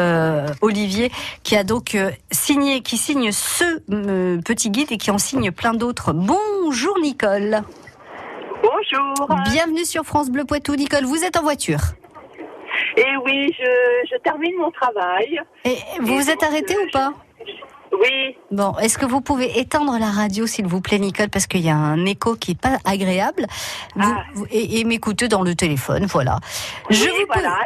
Olivier, 0.60 1.10
qui 1.42 1.56
a 1.56 1.64
donc 1.64 1.96
signé, 2.30 2.80
qui 2.82 2.96
signe 2.96 3.32
ce 3.32 3.80
petit 4.40 4.70
guide 4.70 4.92
et 4.92 4.98
qui 4.98 5.10
en 5.10 5.18
signe 5.18 5.50
plein 5.50 5.74
d'autres. 5.74 6.12
Bonjour 6.12 6.98
Nicole. 7.00 7.62
Bonjour. 8.70 9.28
Bienvenue 9.52 9.84
sur 9.84 10.04
France 10.04 10.30
Bleu 10.30 10.44
Poitou. 10.44 10.74
Nicole, 10.74 11.04
vous 11.04 11.22
êtes 11.24 11.36
en 11.36 11.42
voiture 11.42 11.80
Et 12.96 13.04
oui, 13.24 13.52
je, 13.58 14.16
termine 14.24 14.56
mon 14.58 14.70
travail. 14.70 15.40
Et 15.64 15.76
vous 16.00 16.16
vous 16.16 16.30
êtes 16.30 16.42
arrêtée 16.42 16.76
ou 16.76 16.90
pas 16.90 17.12
Oui, 17.92 18.36
Bon, 18.50 18.74
est-ce 18.78 18.98
que 18.98 19.06
vous 19.06 19.20
pouvez 19.20 19.58
éteindre 19.60 19.96
la 20.00 20.10
radio, 20.10 20.46
s'il 20.46 20.66
vous 20.66 20.80
plaît, 20.80 20.98
Nicole, 20.98 21.28
parce 21.28 21.46
qu'il 21.46 21.60
y 21.60 21.70
a 21.70 21.76
un 21.76 22.04
écho 22.06 22.34
qui 22.34 22.52
est 22.52 22.60
pas 22.60 22.78
agréable, 22.84 23.46
Vous- 23.94 24.02
Ah. 24.16 24.24
et, 24.50 24.80
et 24.80 24.84
m'écouter 24.84 25.28
dans 25.28 25.42
le 25.42 25.54
téléphone, 25.54 26.06
voilà. 26.06 26.38
Je 26.90 27.04
vous 27.08 27.26
voilà, 27.32 27.58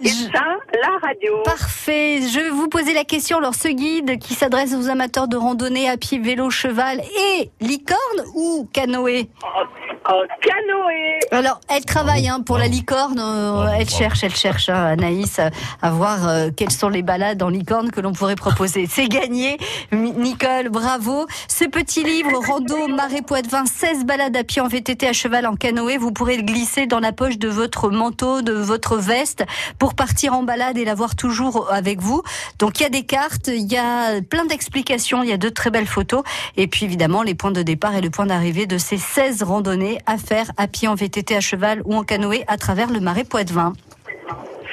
Je- 0.00 0.28
la 0.32 0.98
radio. 1.02 1.42
Parfait. 1.44 2.20
Je 2.22 2.38
vais 2.40 2.50
vous 2.50 2.68
poser 2.68 2.92
la 2.94 3.04
question. 3.04 3.38
Alors, 3.38 3.54
ce 3.54 3.68
guide 3.68 4.18
qui 4.18 4.34
s'adresse 4.34 4.72
aux 4.74 4.88
amateurs 4.88 5.26
de 5.26 5.36
randonnée 5.36 5.88
à 5.88 5.96
pied, 5.96 6.18
vélo, 6.18 6.50
cheval 6.50 7.00
et 7.00 7.50
licorne 7.60 7.98
ou 8.34 8.68
canoë? 8.72 9.28
En, 9.42 10.12
en 10.14 10.20
canoë. 10.40 11.18
Alors, 11.32 11.60
elle 11.68 11.84
travaille 11.84 12.28
hein, 12.28 12.40
pour 12.44 12.58
la 12.58 12.68
licorne. 12.68 13.18
euh, 13.18 13.66
elle 13.76 13.88
cherche, 13.90 14.22
elle 14.22 14.34
cherche, 14.36 14.68
hein, 14.68 14.84
Anaïs, 14.84 15.38
à, 15.40 15.50
à 15.82 15.90
voir 15.90 16.28
euh, 16.28 16.50
quelles 16.56 16.70
sont 16.70 16.88
les 16.88 17.02
balades 17.02 17.42
en 17.42 17.48
licorne 17.48 17.90
que 17.90 18.00
l'on 18.00 18.12
pourrait 18.12 18.36
proposer. 18.36 18.86
C'est 18.90 19.08
gagné. 19.08 19.58
Nicole, 19.92 20.68
bravo. 20.68 21.26
Ce 21.48 21.64
petit 21.64 22.04
livre, 22.04 22.30
Rando, 22.46 22.86
Marais, 22.88 23.22
Poitevin, 23.22 23.64
16 23.66 24.04
balades 24.04 24.36
à 24.36 24.44
pied 24.44 24.62
en 24.62 24.68
VTT, 24.68 25.08
à 25.08 25.12
cheval, 25.12 25.46
en 25.46 25.56
canoë, 25.56 25.96
vous 25.96 26.12
pourrez 26.12 26.36
le 26.36 26.42
glisser 26.44 26.86
dans 26.86 27.00
la 27.00 27.12
poche 27.12 27.38
de 27.38 27.48
votre 27.48 27.90
manteau, 27.90 28.42
de 28.42 28.52
votre 28.52 28.96
veste, 28.96 29.44
pour 29.78 29.87
partir 29.94 30.34
en 30.34 30.42
balade 30.42 30.78
et 30.78 30.84
l'avoir 30.84 31.16
toujours 31.16 31.72
avec 31.72 32.00
vous. 32.00 32.22
Donc, 32.58 32.80
il 32.80 32.82
y 32.82 32.86
a 32.86 32.90
des 32.90 33.04
cartes, 33.04 33.48
il 33.48 33.70
y 33.70 33.76
a 33.76 34.20
plein 34.22 34.44
d'explications, 34.44 35.22
il 35.22 35.30
y 35.30 35.32
a 35.32 35.36
de 35.36 35.48
très 35.48 35.70
belles 35.70 35.86
photos. 35.86 36.22
Et 36.56 36.66
puis, 36.66 36.84
évidemment, 36.84 37.22
les 37.22 37.34
points 37.34 37.50
de 37.50 37.62
départ 37.62 37.94
et 37.94 38.00
le 38.00 38.10
point 38.10 38.26
d'arrivée 38.26 38.66
de 38.66 38.78
ces 38.78 38.98
16 38.98 39.42
randonnées 39.42 39.98
à 40.06 40.18
faire 40.18 40.50
à 40.56 40.66
pied, 40.66 40.88
en 40.88 40.94
VTT, 40.94 41.36
à 41.36 41.40
cheval 41.40 41.82
ou 41.84 41.94
en 41.94 42.02
canoë 42.02 42.44
à 42.46 42.56
travers 42.56 42.90
le 42.90 43.00
Marais 43.00 43.24
Poitevin. 43.24 43.72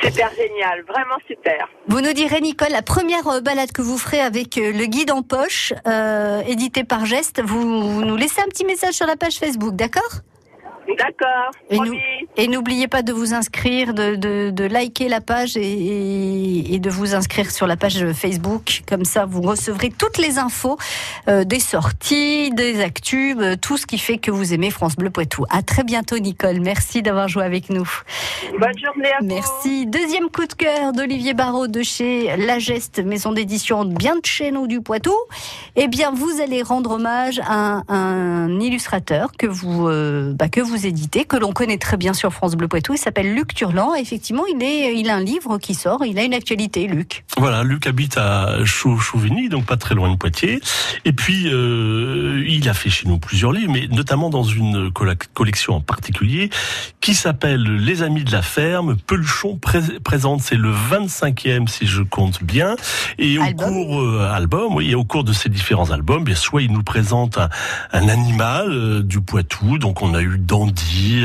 Super 0.02 0.30
génial, 0.36 0.84
vraiment 0.84 1.18
super. 1.26 1.68
Vous 1.88 2.02
nous 2.02 2.14
direz, 2.14 2.42
Nicole, 2.42 2.72
la 2.72 2.82
première 2.82 3.28
euh, 3.28 3.42
balade 3.42 3.72
que 3.72 3.82
vous 3.82 3.98
ferez 3.98 4.20
avec 4.20 4.58
euh, 4.58 4.72
le 4.72 4.86
guide 4.86 5.10
en 5.10 5.22
poche, 5.22 5.74
euh, 5.88 6.42
édité 6.48 6.84
par 6.84 7.06
Geste, 7.06 7.42
vous, 7.42 7.92
vous 7.92 8.04
nous 8.04 8.16
laissez 8.16 8.42
un 8.42 8.48
petit 8.48 8.66
message 8.66 8.94
sur 8.94 9.08
la 9.08 9.16
page 9.16 9.38
Facebook, 9.38 9.76
d'accord? 9.76 10.22
D'accord, 11.00 11.52
Et 12.38 12.48
n'oubliez 12.48 12.88
pas 12.88 13.02
de 13.02 13.12
vous 13.12 13.34
inscrire, 13.34 13.94
de, 13.94 14.16
de, 14.16 14.50
de 14.52 14.64
liker 14.66 15.10
la 15.10 15.20
page 15.22 15.58
et, 15.58 15.62
et- 15.62 16.74
et 16.76 16.80
de 16.80 16.90
vous 16.90 17.16
inscrire 17.16 17.52
sur 17.52 17.68
la 17.68 17.76
page 17.78 18.06
Facebook. 18.14 18.82
Comme 18.88 19.06
ça, 19.06 19.26
vous 19.26 19.42
recevrez 19.42 19.90
toutes 19.92 20.18
les 20.18 20.38
infos 20.38 20.78
euh, 21.28 21.44
des 21.44 21.60
sorties, 21.60 22.52
des 22.52 22.82
actus, 22.82 23.36
euh, 23.40 23.56
tout 23.60 23.78
ce 23.78 23.86
qui 23.86 23.98
fait 23.98 24.18
que 24.18 24.32
vous 24.32 24.54
aimez 24.54 24.70
France 24.72 24.96
Bleu 24.96 25.10
Poitou. 25.10 25.46
À 25.50 25.62
très 25.64 25.84
bientôt, 25.84 26.18
Nicole. 26.20 26.60
Merci 26.62 27.02
d'avoir 27.02 27.28
joué 27.28 27.44
avec 27.44 27.70
nous. 27.70 27.90
Bonne 28.60 28.78
journée 28.84 29.12
à 29.12 29.22
vous. 29.22 29.28
Merci. 29.28 29.86
Deuxième 29.88 30.30
coup 30.30 30.46
de 30.46 30.54
cœur 30.54 30.92
d'Olivier 30.94 31.34
Barraud 31.34 31.68
de 31.68 31.82
chez 31.84 32.36
La 32.38 32.60
Geste, 32.60 33.00
maison 33.00 33.32
d'édition 33.32 33.86
bien 33.86 34.16
de 34.18 34.26
chez 34.26 34.52
nous 34.52 34.68
du 34.68 34.82
Poitou. 34.82 35.16
Eh 35.76 35.88
bien, 35.88 36.12
vous 36.12 36.42
allez 36.42 36.62
rendre 36.62 36.92
hommage 36.92 37.40
à 37.48 37.54
un, 37.56 37.84
un 37.88 38.60
illustrateur 38.60 39.32
que 39.38 39.48
vous, 39.48 39.88
euh, 39.88 40.34
bah, 40.34 40.50
que 40.50 40.62
vous 40.62 40.75
éditez, 40.76 41.26
que 41.26 41.38
l'on 41.38 41.52
connaît 41.52 41.78
très 41.78 41.98
bien 41.98 42.14
sur 42.14 42.32
France 42.34 42.56
Bleu 42.56 42.68
Poitou. 42.68 42.94
Il 42.94 42.98
s'appelle 42.98 43.34
Luc 43.34 43.54
Turlan. 43.54 43.94
Effectivement, 43.96 44.44
il, 44.48 44.62
est, 44.64 44.96
il 44.98 45.10
a 45.10 45.16
un 45.16 45.24
livre 45.24 45.58
qui 45.58 45.74
sort. 45.74 46.06
Il 46.06 46.18
a 46.20 46.24
une 46.24 46.34
actualité, 46.34 46.88
Luc. 46.88 47.24
Voilà, 47.38 47.64
Luc 47.64 47.88
habite 47.88 48.18
à 48.18 48.64
Chau- 48.66 48.98
Chauvigny, 48.98 49.50
donc 49.50 49.66
pas 49.66 49.78
très 49.78 49.96
loin 49.96 50.10
de 50.12 50.16
Poitiers. 50.18 50.60
Et 51.06 51.14
puis, 51.14 51.48
euh, 51.48 52.44
il 52.48 52.68
a 52.70 52.74
fait 52.74 52.90
chez 52.90 53.08
nous 53.08 53.18
plusieurs 53.20 53.52
livres, 53.52 53.72
mais 53.72 53.88
notamment 53.88 54.30
dans 54.30 54.44
une 54.44 54.92
collection 54.92 55.76
en 55.76 55.82
particulier 55.82 56.50
qui 57.02 57.14
s'appelle 57.16 57.62
Les 57.64 58.02
Amis 58.04 58.24
de 58.24 58.32
la 58.32 58.42
Ferme. 58.42 58.96
Peluchon 59.08 59.58
pré- 59.58 60.00
présente, 60.04 60.42
c'est 60.42 60.56
le 60.58 60.72
25e 60.74 61.68
si 61.68 61.86
je 61.88 62.02
compte 62.02 62.44
bien. 62.44 62.76
Et 63.20 63.38
au 63.38 63.46
cours 63.54 64.02
euh, 64.02 64.30
album, 64.34 64.76
oui, 64.76 64.92
et 64.92 64.96
au 64.96 65.04
cours 65.04 65.24
de 65.24 65.34
ces 65.34 65.50
différents 65.50 65.92
albums, 65.92 66.24
bien 66.24 66.36
soit 66.36 66.62
il 66.62 66.72
nous 66.72 66.84
présente 66.84 67.38
un, 67.38 67.50
un 67.94 68.08
animal 68.10 68.72
euh, 68.72 69.02
du 69.04 69.22
Poitou. 69.22 69.78
Donc 69.78 70.02
on 70.02 70.14
a 70.14 70.22
eu 70.22 70.38
Dandy, 70.38 70.65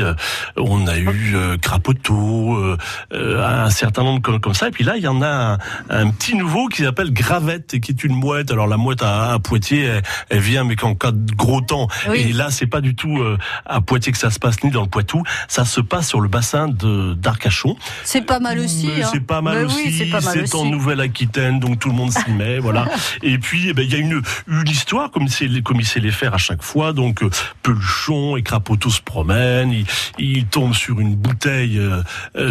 euh, 0.01 0.13
on 0.57 0.87
a 0.87 0.97
eu 0.97 1.35
Crapoteau, 1.61 2.55
euh, 2.55 2.77
euh, 3.13 3.65
un 3.65 3.69
certain 3.69 4.03
nombre 4.03 4.21
comme, 4.21 4.39
comme 4.39 4.53
ça. 4.53 4.67
Et 4.67 4.71
puis 4.71 4.83
là, 4.83 4.97
il 4.97 5.03
y 5.03 5.07
en 5.07 5.21
a 5.21 5.27
un, 5.27 5.57
un 5.89 6.09
petit 6.09 6.35
nouveau 6.35 6.67
qui 6.67 6.83
s'appelle 6.83 7.13
Gravette 7.13 7.73
et 7.73 7.79
qui 7.79 7.91
est 7.91 8.03
une 8.03 8.15
mouette. 8.15 8.51
Alors 8.51 8.67
la 8.67 8.77
mouette 8.77 9.03
à, 9.03 9.33
à 9.33 9.39
Poitiers, 9.39 9.83
elle, 9.83 10.01
elle 10.29 10.39
vient 10.39 10.63
mais 10.63 10.75
qu'en 10.75 10.95
cas 10.95 11.11
de 11.11 11.33
gros 11.33 11.61
temps. 11.61 11.87
Oui. 12.09 12.27
Et 12.29 12.33
là, 12.33 12.49
c'est 12.49 12.67
pas 12.67 12.81
du 12.81 12.95
tout 12.95 13.19
à 13.65 13.81
Poitiers 13.81 14.11
que 14.11 14.17
ça 14.17 14.31
se 14.31 14.39
passe 14.39 14.63
ni 14.63 14.71
dans 14.71 14.81
le 14.81 14.89
Poitou. 14.89 15.23
Ça 15.47 15.65
se 15.65 15.81
passe 15.81 16.07
sur 16.07 16.21
le 16.21 16.29
bassin 16.29 16.67
de 16.67 17.13
d'Arcachon. 17.13 17.75
C'est 18.03 18.25
pas 18.25 18.39
mal 18.39 18.59
aussi. 18.59 18.89
Hein. 18.89 19.07
C'est 19.11 19.25
pas 19.25 19.41
mal 19.41 19.57
Mais 19.57 19.63
aussi. 19.65 19.83
oui, 19.85 20.13
c'est 20.33 20.55
en. 20.55 20.71
Nouvelle-Aquitaine, 20.71 21.59
donc 21.59 21.79
tout 21.79 21.89
le 21.89 21.95
monde 21.95 22.11
s'y 22.11 22.31
met, 22.31 22.59
voilà. 22.59 22.87
Et 23.21 23.37
puis, 23.37 23.69
eh 23.69 23.73
ben, 23.73 23.83
il 23.83 23.91
y 23.91 23.95
a 23.95 23.99
une, 23.99 24.21
une 24.47 24.67
histoire 24.69 25.11
comme 25.11 25.27
comme 25.63 25.79
il 25.79 25.85
sait 25.85 25.99
les 25.99 26.11
faire 26.11 26.33
à 26.33 26.37
chaque 26.37 26.63
fois. 26.63 26.93
Donc, 26.93 27.23
Peluchon 27.61 28.37
et 28.37 28.41
Crapoteau 28.43 28.89
se 28.89 29.01
promènent. 29.01 29.30
Il, 29.71 29.85
il 30.19 30.45
tombe 30.45 30.73
sur 30.73 30.99
une 30.99 31.15
bouteille 31.15 31.77
euh, 31.79 32.03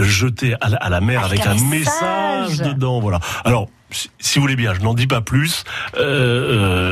jetée 0.03 0.55
à 0.61 0.69
la, 0.69 0.77
à 0.79 0.89
la 0.89 1.01
mer 1.01 1.25
Avec 1.25 1.41
avec, 1.47 1.63
un 1.63 1.65
message 1.69 2.59
dedans, 2.59 3.01
voilà. 3.01 3.21
Alors. 3.45 3.69
Si 4.19 4.39
vous 4.39 4.43
voulez 4.43 4.57
bien, 4.57 4.75
je 4.75 4.81
n'en 4.81 4.95
dis 4.95 5.07
pas 5.07 5.21
plus. 5.21 5.65
Euh, 5.97 6.01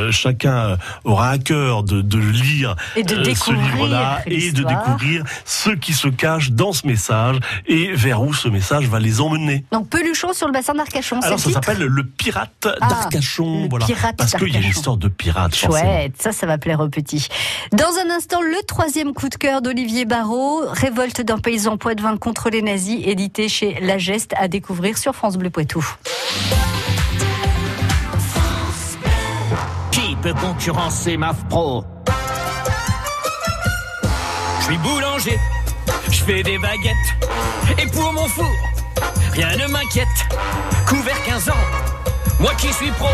euh, 0.09 0.13
chacun 0.13 0.77
aura 1.05 1.31
à 1.31 1.39
cœur 1.39 1.83
de, 1.83 2.03
de 2.03 2.19
lire 2.19 2.77
Et 2.97 3.03
de 3.03 3.17
euh, 3.17 3.35
ce 3.35 3.53
livre-là 3.53 4.23
et 4.27 4.53
de 4.53 4.63
découvrir 4.65 5.25
ce 5.45 5.71
qui 5.71 5.93
se 5.93 6.09
cache 6.09 6.51
dans 6.51 6.73
ce 6.73 6.87
message 6.87 7.37
et 7.67 7.93
vers 7.95 8.23
où 8.23 8.35
ce 8.35 8.49
message 8.49 8.87
va 8.87 8.99
les 8.99 9.21
emmener. 9.21 9.65
Donc, 9.73 9.89
Peluchon 9.89 10.33
sur 10.33 10.47
le 10.47 10.53
bassin 10.53 10.75
d'Arcachon. 10.75 11.21
Alors 11.21 11.39
ça 11.39 11.51
s'appelle 11.51 11.79
le 11.79 12.05
pirate 12.05 12.69
Ah, 12.81 12.89
d'Arcachon, 12.89 13.69
voilà, 13.69 13.87
parce 14.17 14.35
qu'il 14.35 14.53
y 14.53 14.57
a 14.57 14.61
une 14.61 14.69
histoire 14.69 14.97
de 14.97 15.09
pirate. 15.09 15.55
forcément. 15.55 15.85
Chouette, 15.85 16.15
ça, 16.21 16.33
ça 16.33 16.47
va 16.47 16.59
plaire 16.59 16.81
aux 16.81 16.89
petits. 16.89 17.29
Dans 17.73 17.93
un 18.05 18.11
instant, 18.15 18.41
le 18.43 18.65
troisième 18.67 19.13
coup 19.13 19.29
de 19.29 19.37
cœur 19.37 19.63
d'Olivier 19.63 20.05
Barraud, 20.05 20.63
Révolte 20.69 21.21
d'un 21.23 21.39
paysan 21.39 21.77
poitevin 21.77 22.17
contre 22.17 22.51
les 22.51 22.63
nazis, 22.63 23.01
édité 23.05 23.49
chez 23.49 23.79
La 23.81 23.99
Geste, 23.99 24.35
à 24.37 24.49
découvrir 24.49 24.99
sur 24.99 25.15
France 25.15 25.37
Bleu 25.37 25.51
Poitou. 25.51 25.85
Peut 30.23 30.35
concurrencer 30.35 31.17
MAF 31.17 31.45
Pro 31.49 31.85
Je 34.61 34.65
suis 34.65 34.79
boulanger, 34.79 35.39
je 36.11 36.25
fais 36.25 36.43
des 36.43 36.59
baguettes. 36.59 36.97
Et 37.79 37.87
pour 37.87 38.13
mon 38.13 38.27
four, 38.29 38.51
rien 39.33 39.57
ne 39.57 39.67
m'inquiète. 39.67 40.09
Couvert 40.87 41.23
15 41.25 41.51
ans, 41.51 41.65
moi 42.41 42.53
qui 42.57 42.73
suis 42.73 42.91
pro, 42.93 43.09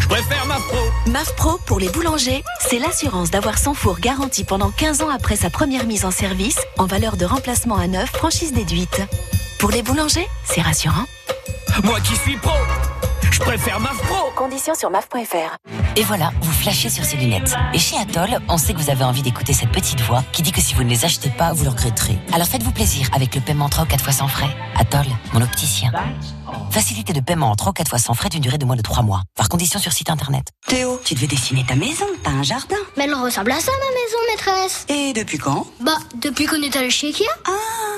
je 0.00 0.08
préfère 0.08 0.46
MAF 0.46 0.62
Pro. 0.68 1.10
MAF 1.10 1.36
Pro 1.36 1.58
pour 1.66 1.78
les 1.78 1.88
boulangers, 1.88 2.42
c'est 2.60 2.78
l'assurance 2.78 3.30
d'avoir 3.30 3.58
son 3.58 3.74
four 3.74 3.98
garanti 4.00 4.44
pendant 4.44 4.70
15 4.70 5.02
ans 5.02 5.10
après 5.10 5.36
sa 5.36 5.50
première 5.50 5.86
mise 5.86 6.04
en 6.04 6.10
service, 6.10 6.58
en 6.78 6.86
valeur 6.86 7.16
de 7.16 7.24
remplacement 7.24 7.76
à 7.76 7.86
neuf, 7.86 8.10
franchise 8.10 8.52
déduite. 8.52 9.00
Pour 9.58 9.70
les 9.70 9.82
boulangers, 9.82 10.28
c'est 10.44 10.60
rassurant. 10.60 11.06
Moi 11.84 12.00
qui 12.00 12.16
suis 12.16 12.36
pro, 12.36 12.52
je 13.30 13.40
préfère 13.40 13.80
MAF 13.80 13.96
Pro. 14.02 14.30
Conditions 14.36 14.74
sur 14.74 14.90
maf.fr. 14.90 15.56
Et 15.96 16.02
voilà, 16.02 16.30
vous 16.40 16.52
flashez 16.52 16.90
sur 16.90 17.04
ces 17.04 17.16
lunettes. 17.16 17.54
Et 17.72 17.78
chez 17.78 17.96
Atoll, 17.96 18.38
on 18.48 18.58
sait 18.58 18.74
que 18.74 18.78
vous 18.78 18.90
avez 18.90 19.04
envie 19.04 19.22
d'écouter 19.22 19.52
cette 19.52 19.70
petite 19.72 20.00
voix 20.02 20.22
qui 20.32 20.42
dit 20.42 20.52
que 20.52 20.60
si 20.60 20.74
vous 20.74 20.84
ne 20.84 20.90
les 20.90 21.04
achetez 21.04 21.30
pas, 21.30 21.52
vous 21.52 21.64
le 21.64 21.70
regretterez. 21.70 22.18
Alors 22.32 22.46
faites-vous 22.46 22.72
plaisir 22.72 23.08
avec 23.14 23.34
le 23.34 23.40
paiement 23.40 23.66
en 23.66 23.68
3 23.68 23.84
ou 23.84 23.86
4 23.86 24.04
fois 24.04 24.12
sans 24.12 24.28
frais. 24.28 24.54
Atoll, 24.78 25.06
mon 25.32 25.40
opticien. 25.40 25.90
Facilité 26.70 27.12
de 27.12 27.20
paiement 27.20 27.50
en 27.50 27.54
3 27.56 27.70
ou 27.70 27.72
4 27.72 27.88
fois 27.88 27.98
sans 27.98 28.14
frais 28.14 28.28
d'une 28.28 28.42
durée 28.42 28.58
de 28.58 28.64
moins 28.66 28.76
de 28.76 28.82
3 28.82 29.02
mois. 29.02 29.22
Par 29.36 29.48
condition 29.48 29.78
sur 29.78 29.92
site 29.92 30.10
internet. 30.10 30.48
Théo, 30.66 31.00
tu 31.04 31.14
devais 31.14 31.26
dessiner 31.26 31.64
ta 31.64 31.74
maison, 31.76 32.06
t'as 32.22 32.30
un 32.30 32.42
jardin. 32.42 32.76
Mais 32.96 33.04
elle 33.04 33.14
ressemble 33.14 33.52
à 33.52 33.60
ça, 33.60 33.72
ma 33.72 33.94
maison, 33.94 34.18
maîtresse. 34.30 34.86
Et 34.88 35.12
depuis 35.12 35.38
quand? 35.38 35.66
Bah, 35.80 35.96
depuis 36.20 36.46
qu'on 36.46 36.60
est 36.62 36.76
allé 36.76 36.90
chez 36.90 37.08
Ikea. 37.08 37.24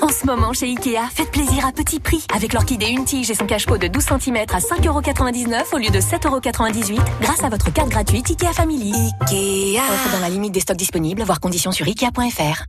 En 0.01 0.09
ce 0.09 0.25
moment, 0.25 0.53
chez 0.53 0.67
Ikea, 0.67 1.09
faites 1.13 1.31
plaisir 1.31 1.65
à 1.65 1.71
petit 1.71 1.99
prix. 1.99 2.23
Avec 2.33 2.53
l'orchidée 2.53 2.87
une 2.87 3.05
tige 3.05 3.29
et 3.29 3.35
son 3.35 3.45
cache-pot 3.45 3.77
de 3.77 3.87
12 3.87 4.03
cm 4.03 4.37
à 4.37 4.59
5,99€ 4.59 5.73
au 5.73 5.77
lieu 5.77 5.89
de 5.89 5.99
7,98€ 5.99 6.99
grâce 7.21 7.43
à 7.43 7.49
votre 7.49 7.71
carte 7.71 7.89
gratuite 7.89 8.29
Ikea 8.29 8.53
Family. 8.53 8.93
Ikea. 9.21 9.77
Offre 9.77 10.11
dans 10.13 10.21
la 10.21 10.29
limite 10.29 10.53
des 10.53 10.61
stocks 10.61 10.77
disponibles, 10.77 11.23
voire 11.23 11.39
conditions 11.39 11.71
sur 11.71 11.85
Ikea.fr. 11.85 12.63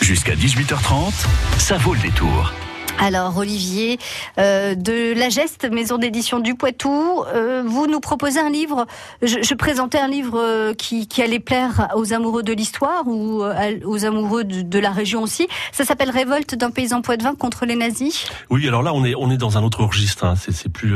Jusqu'à 0.00 0.34
18h30, 0.34 1.12
ça 1.58 1.76
vaut 1.76 1.94
le 1.94 2.00
détour. 2.00 2.52
Alors, 2.98 3.38
Olivier, 3.38 3.98
euh, 4.38 4.74
de 4.74 5.18
La 5.18 5.28
Geste, 5.28 5.68
maison 5.70 5.96
d'édition 5.96 6.38
du 6.38 6.54
Poitou, 6.54 7.24
euh, 7.34 7.62
vous 7.64 7.86
nous 7.86 8.00
proposez 8.00 8.40
un 8.40 8.50
livre. 8.50 8.86
Je, 9.22 9.54
présentais 9.54 9.98
un 9.98 10.08
livre 10.08 10.38
euh, 10.38 10.74
qui, 10.74 11.06
allait 11.22 11.40
plaire 11.40 11.88
aux 11.94 12.12
amoureux 12.12 12.42
de 12.42 12.52
l'histoire 12.52 13.06
ou 13.06 13.42
aux 13.84 14.04
amoureux 14.04 14.44
de, 14.44 14.78
la 14.78 14.90
région 14.90 15.22
aussi. 15.22 15.48
Ça 15.72 15.84
s'appelle 15.84 16.10
Révolte 16.10 16.54
d'un 16.54 16.70
paysan 16.70 17.02
poitevin 17.02 17.34
contre 17.34 17.66
les 17.66 17.76
nazis. 17.76 18.26
Oui, 18.48 18.66
alors 18.66 18.82
là, 18.82 18.94
on 18.94 19.04
est 19.04 19.14
on 19.14 19.30
est 19.30 19.36
dans 19.36 19.58
un 19.58 19.62
autre 19.62 19.84
registre. 19.84 20.24
Hein. 20.24 20.34
C'est 20.36 20.70
plus 20.70 20.94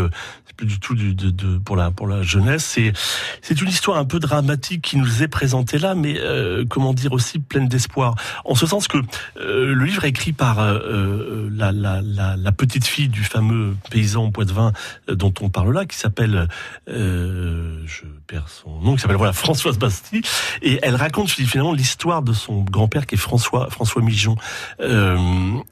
plus 0.57 0.67
du 0.67 0.79
tout 0.79 0.95
de, 0.95 1.13
de- 1.13 1.59
pour 1.59 1.77
la 1.77 1.91
pour 1.91 2.07
la 2.07 2.23
jeunesse. 2.23 2.65
C'est 2.65 2.93
c'est 3.43 3.61
une 3.61 3.69
histoire 3.69 3.99
un 3.99 4.05
peu 4.05 4.19
dramatique 4.19 4.83
qui 4.83 4.97
nous 4.97 5.23
est 5.23 5.29
présentée 5.29 5.79
là, 5.79 5.95
mais 5.95 6.19
comment 6.71 6.95
dire 6.95 7.13
aussi 7.13 7.39
pleine 7.39 7.69
d'espoir. 7.69 8.15
En 8.45 8.55
ce 8.55 8.67
sens 8.67 8.89
que 8.89 8.99
le 9.37 9.85
livre 9.85 10.05
est 10.05 10.11
écrit 10.11 10.33
par 10.33 10.57
la 10.63 11.73
la, 11.85 12.53
petite 12.53 12.87
fille 12.87 13.09
du 13.09 13.23
fameux 13.23 13.76
paysan 13.91 14.31
Poitevin 14.31 14.73
euh, 15.09 15.14
dont 15.14 15.33
on 15.41 15.49
parle 15.49 15.75
là, 15.75 15.87
qui 15.87 15.97
s'appelle, 15.97 16.49
euh, 16.88 17.83
je 17.87 18.05
perds 18.26 18.49
son 18.49 18.81
nom, 18.81 18.95
qui 18.95 19.03
s'appelle 19.03 19.17
voilà 19.17 19.33
Françoise 19.45 19.79
Bastille, 19.79 20.23
et 20.62 20.79
elle 20.83 20.97
raconte 20.97 21.29
finalement 21.31 21.73
l'histoire 21.73 22.23
de 22.23 22.33
son 22.33 22.62
grand-père 22.62 23.07
qui 23.07 23.17
est 23.17 23.19
François 23.19 23.71
François 23.71 24.03
Mijon. 24.03 24.37
Euh, 24.81 25.19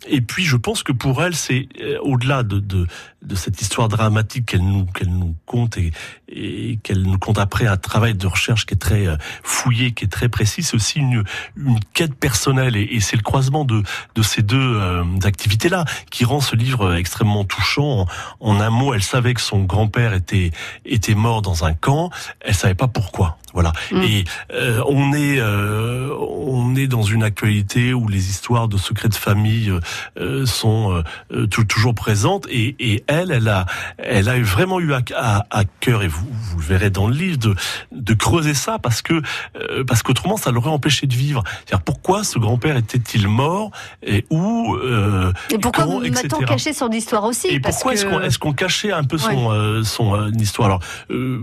et 0.09 0.21
puis 0.21 0.45
je 0.45 0.57
pense 0.57 0.83
que 0.83 0.93
pour 0.93 1.23
elle, 1.23 1.35
c'est 1.35 1.69
au-delà 2.03 2.43
de, 2.43 2.59
de, 2.59 2.87
de 3.23 3.35
cette 3.35 3.61
histoire 3.61 3.89
dramatique 3.89 4.47
qu'elle 4.47 4.65
nous 4.65 4.85
qu'elle 4.87 5.11
nous 5.11 5.35
conte 5.47 5.77
et, 5.79 5.93
et 6.29 6.79
qu'elle 6.83 7.03
nous 7.03 7.19
compte 7.19 7.39
après 7.39 7.67
un 7.67 7.77
travail 7.77 8.15
de 8.15 8.27
recherche 8.27 8.67
qui 8.67 8.75
est 8.75 8.79
très 8.79 9.07
euh, 9.07 9.17
fouillé, 9.43 9.93
qui 9.93 10.05
est 10.05 10.09
très 10.09 10.29
précis, 10.29 10.63
c'est 10.63 10.75
aussi 10.75 10.99
une, 10.99 11.25
une 11.57 11.79
quête 11.95 12.15
personnelle 12.15 12.77
et, 12.77 12.83
et 12.83 13.01
c'est 13.01 13.17
le 13.17 13.23
croisement 13.23 13.65
de, 13.65 13.83
de 14.15 14.23
ces 14.23 14.43
deux 14.43 14.59
euh, 14.59 15.05
activités-là 15.23 15.85
qui 16.11 16.25
rend 16.25 16.41
ce 16.41 16.57
livre 16.57 16.95
extrêmement 16.95 17.45
touchant. 17.45 18.01
En, 18.01 18.07
en 18.41 18.61
un 18.61 18.71
mot, 18.71 18.95
elle 18.95 19.03
savait 19.03 19.35
que 19.35 19.41
son 19.41 19.63
grand-père 19.65 20.15
était 20.15 20.51
était 20.85 21.15
mort 21.15 21.43
dans 21.43 21.65
un 21.65 21.75
camp, 21.75 22.11
elle 22.41 22.55
savait 22.55 22.75
pas 22.75 22.89
pourquoi. 22.89 23.39
Voilà. 23.53 23.73
Mm. 23.91 24.03
Et 24.03 24.25
euh, 24.53 24.83
on 24.89 25.13
est 25.13 25.39
euh, 25.39 26.09
on 26.19 26.75
est 26.77 26.87
dans 26.87 27.03
une 27.03 27.23
actualité 27.23 27.93
où 27.95 28.09
les 28.09 28.31
histoires 28.31 28.69
de 28.69 28.77
secrets 28.77 29.09
de 29.09 29.15
famille 29.15 29.73
euh, 30.19 30.47
sont 30.47 30.93
euh, 30.93 31.03
euh, 31.33 31.47
tou- 31.47 31.65
toujours 31.65 31.95
présentes 31.95 32.47
et, 32.51 32.75
et 32.79 33.05
elle 33.07 33.31
elle 33.31 33.49
a 33.49 33.67
elle 33.99 34.29
a 34.29 34.41
vraiment 34.41 34.81
eu 34.81 34.93
à, 34.95 35.01
à, 35.17 35.47
à 35.51 35.65
cœur 35.81 36.03
et 36.03 36.09
vous 36.09 36.27
vous 36.31 36.59
le 36.59 36.65
verrez 36.65 36.91
dans 36.91 37.07
le 37.09 37.15
livre 37.15 37.39
de 37.39 37.55
de 37.93 38.15
creuser 38.15 38.55
ça 38.55 38.79
parce 38.79 39.03
que 39.03 39.21
euh, 39.57 39.85
parce 39.85 40.03
qu'autrement 40.03 40.37
ça 40.37 40.51
l'aurait 40.51 40.71
empêché 40.71 41.07
de 41.07 41.15
vivre. 41.15 41.43
C'est-à-dire 41.67 41.83
pourquoi 41.85 42.25
ce 42.25 42.39
grand-père 42.39 42.77
était-il 42.77 43.29
mort 43.29 43.71
et 44.03 44.25
où 44.31 44.75
euh, 44.77 45.33
Et 45.51 45.59
pourquoi 45.59 45.85
quand, 45.85 46.01
m'a-t-on 46.01 46.05
etc.. 46.27 46.45
caché 46.47 46.73
son 46.73 46.91
histoire 46.91 47.25
aussi? 47.25 47.49
Et 47.49 47.61
Parce 47.61 47.77
pourquoi 47.77 47.95
est-ce 47.95 48.07
qu'on 48.07 48.21
est-ce 48.21 48.39
qu'on 48.39 48.53
cachait 48.53 48.93
un 48.93 49.05
peu 49.05 49.19
son 49.19 49.51
euh, 49.51 49.83
son 49.83 50.15
euh, 50.15 50.31
histoire? 50.39 50.67
Alors 50.69 50.81
euh, 51.11 51.43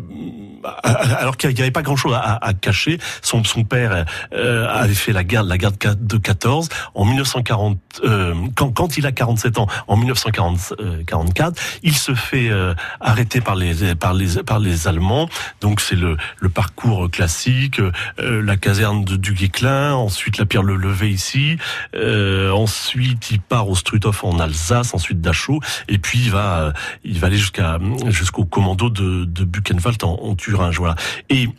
alors 0.84 1.38
qu'il 1.38 1.54
n'y 1.54 1.62
avait 1.62 1.72
pas 1.72 1.84
grand-chose 2.00 2.39
à, 2.41 2.53
cacher. 2.53 3.00
Son 3.22 3.41
père 3.63 4.06
euh, 4.34 4.68
avait 4.70 4.94
fait 4.94 5.13
la 5.13 5.24
guerre 5.24 5.44
la 5.44 5.58
guerre 5.58 5.72
de 5.72 6.18
14 6.18 6.70
en 6.94 7.06
1940 7.06 7.77
euh, 8.03 8.34
quand 8.56 8.72
quand 8.72 8.98
il 8.98 9.06
a 9.06 9.12
47 9.12 9.58
ans 9.58 9.68
en 9.88 9.98
1944 9.98 11.62
il 11.84 11.96
se 11.96 12.13
fait 12.13 12.50
euh, 12.50 12.74
arrêter 13.00 13.41
par 13.41 13.56
les 13.56 13.96
par 13.96 14.13
les 14.13 14.44
par 14.44 14.60
les 14.60 14.88
Allemands. 14.88 15.29
Donc 15.62 15.82
c'est 15.82 15.96
le 15.96 16.18
le 16.38 16.50
parcours 16.50 17.10
classique 17.10 17.79
euh, 17.79 18.41
la 18.41 18.58
caserne 18.58 19.03
de 19.03 19.15
du 19.15 19.34
Guesclin 19.34 19.94
ensuite 19.94 20.38
la 20.38 20.46
pierre 20.46 20.63
le 20.63 20.75
levé 20.75 21.10
ici 21.10 21.58
euh, 21.96 22.51
ensuite 22.51 23.32
il 23.32 23.41
part 23.41 23.70
au 23.70 23.75
Struthof 23.75 24.24
en 24.24 24.39
Alsace 24.39 24.94
ensuite 24.94 25.22
Dachau 25.22 25.60
et 25.88 25.98
puis 25.98 26.20
il 26.20 26.32
va 26.32 26.60
euh, 26.60 26.72
il 27.03 27.20
va 27.20 27.27
aller 27.27 27.38
jusqu'à 27.38 27.79
jusqu'au 28.08 28.46
commando 28.46 28.89
de, 28.89 29.25
de 29.25 29.44
Buchenwald 29.44 30.03
en, 30.03 30.20
en 30.22 30.36
Thuringe 30.36 30.77
voilà. 30.77 30.96
Et 31.29 31.50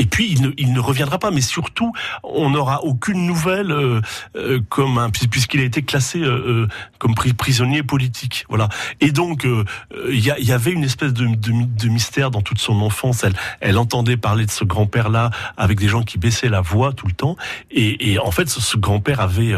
et 0.00 0.06
puis 0.06 0.26
il 0.32 0.40
ne, 0.42 0.50
il 0.56 0.72
ne 0.72 0.80
reviendra 0.80 1.18
pas, 1.18 1.30
mais 1.30 1.42
surtout 1.42 1.92
on 2.24 2.50
n'aura 2.50 2.82
aucune 2.82 3.26
nouvelle 3.26 3.70
euh, 3.70 4.00
euh, 4.34 4.58
comme 4.68 4.98
puisqu'il 5.30 5.60
a 5.60 5.64
été 5.64 5.82
classé 5.82 6.18
euh, 6.20 6.28
euh, 6.28 6.68
comme 6.98 7.14
pri- 7.14 7.34
prisonnier 7.34 7.82
politique, 7.84 8.46
voilà. 8.48 8.68
Et 9.00 9.12
donc 9.12 9.44
euh, 9.44 9.64
euh, 9.94 10.08
il 10.10 10.20
y, 10.20 10.32
y 10.50 10.52
avait 10.52 10.72
une 10.72 10.84
espèce 10.84 11.12
de, 11.12 11.26
de, 11.26 11.52
de 11.82 11.88
mystère 11.88 12.30
dans 12.30 12.42
toute 12.42 12.58
son 12.58 12.80
enfance. 12.80 13.22
Elle, 13.24 13.36
elle 13.60 13.78
entendait 13.78 14.16
parler 14.16 14.46
de 14.46 14.50
ce 14.50 14.64
grand-père 14.64 15.08
là 15.10 15.30
avec 15.56 15.78
des 15.78 15.88
gens 15.88 16.02
qui 16.02 16.18
baissaient 16.18 16.48
la 16.48 16.62
voix 16.62 16.92
tout 16.92 17.06
le 17.06 17.12
temps, 17.12 17.36
et, 17.70 18.12
et 18.12 18.18
en 18.18 18.30
fait 18.30 18.48
ce, 18.48 18.76
grand-père 18.78 19.20
avait 19.20 19.54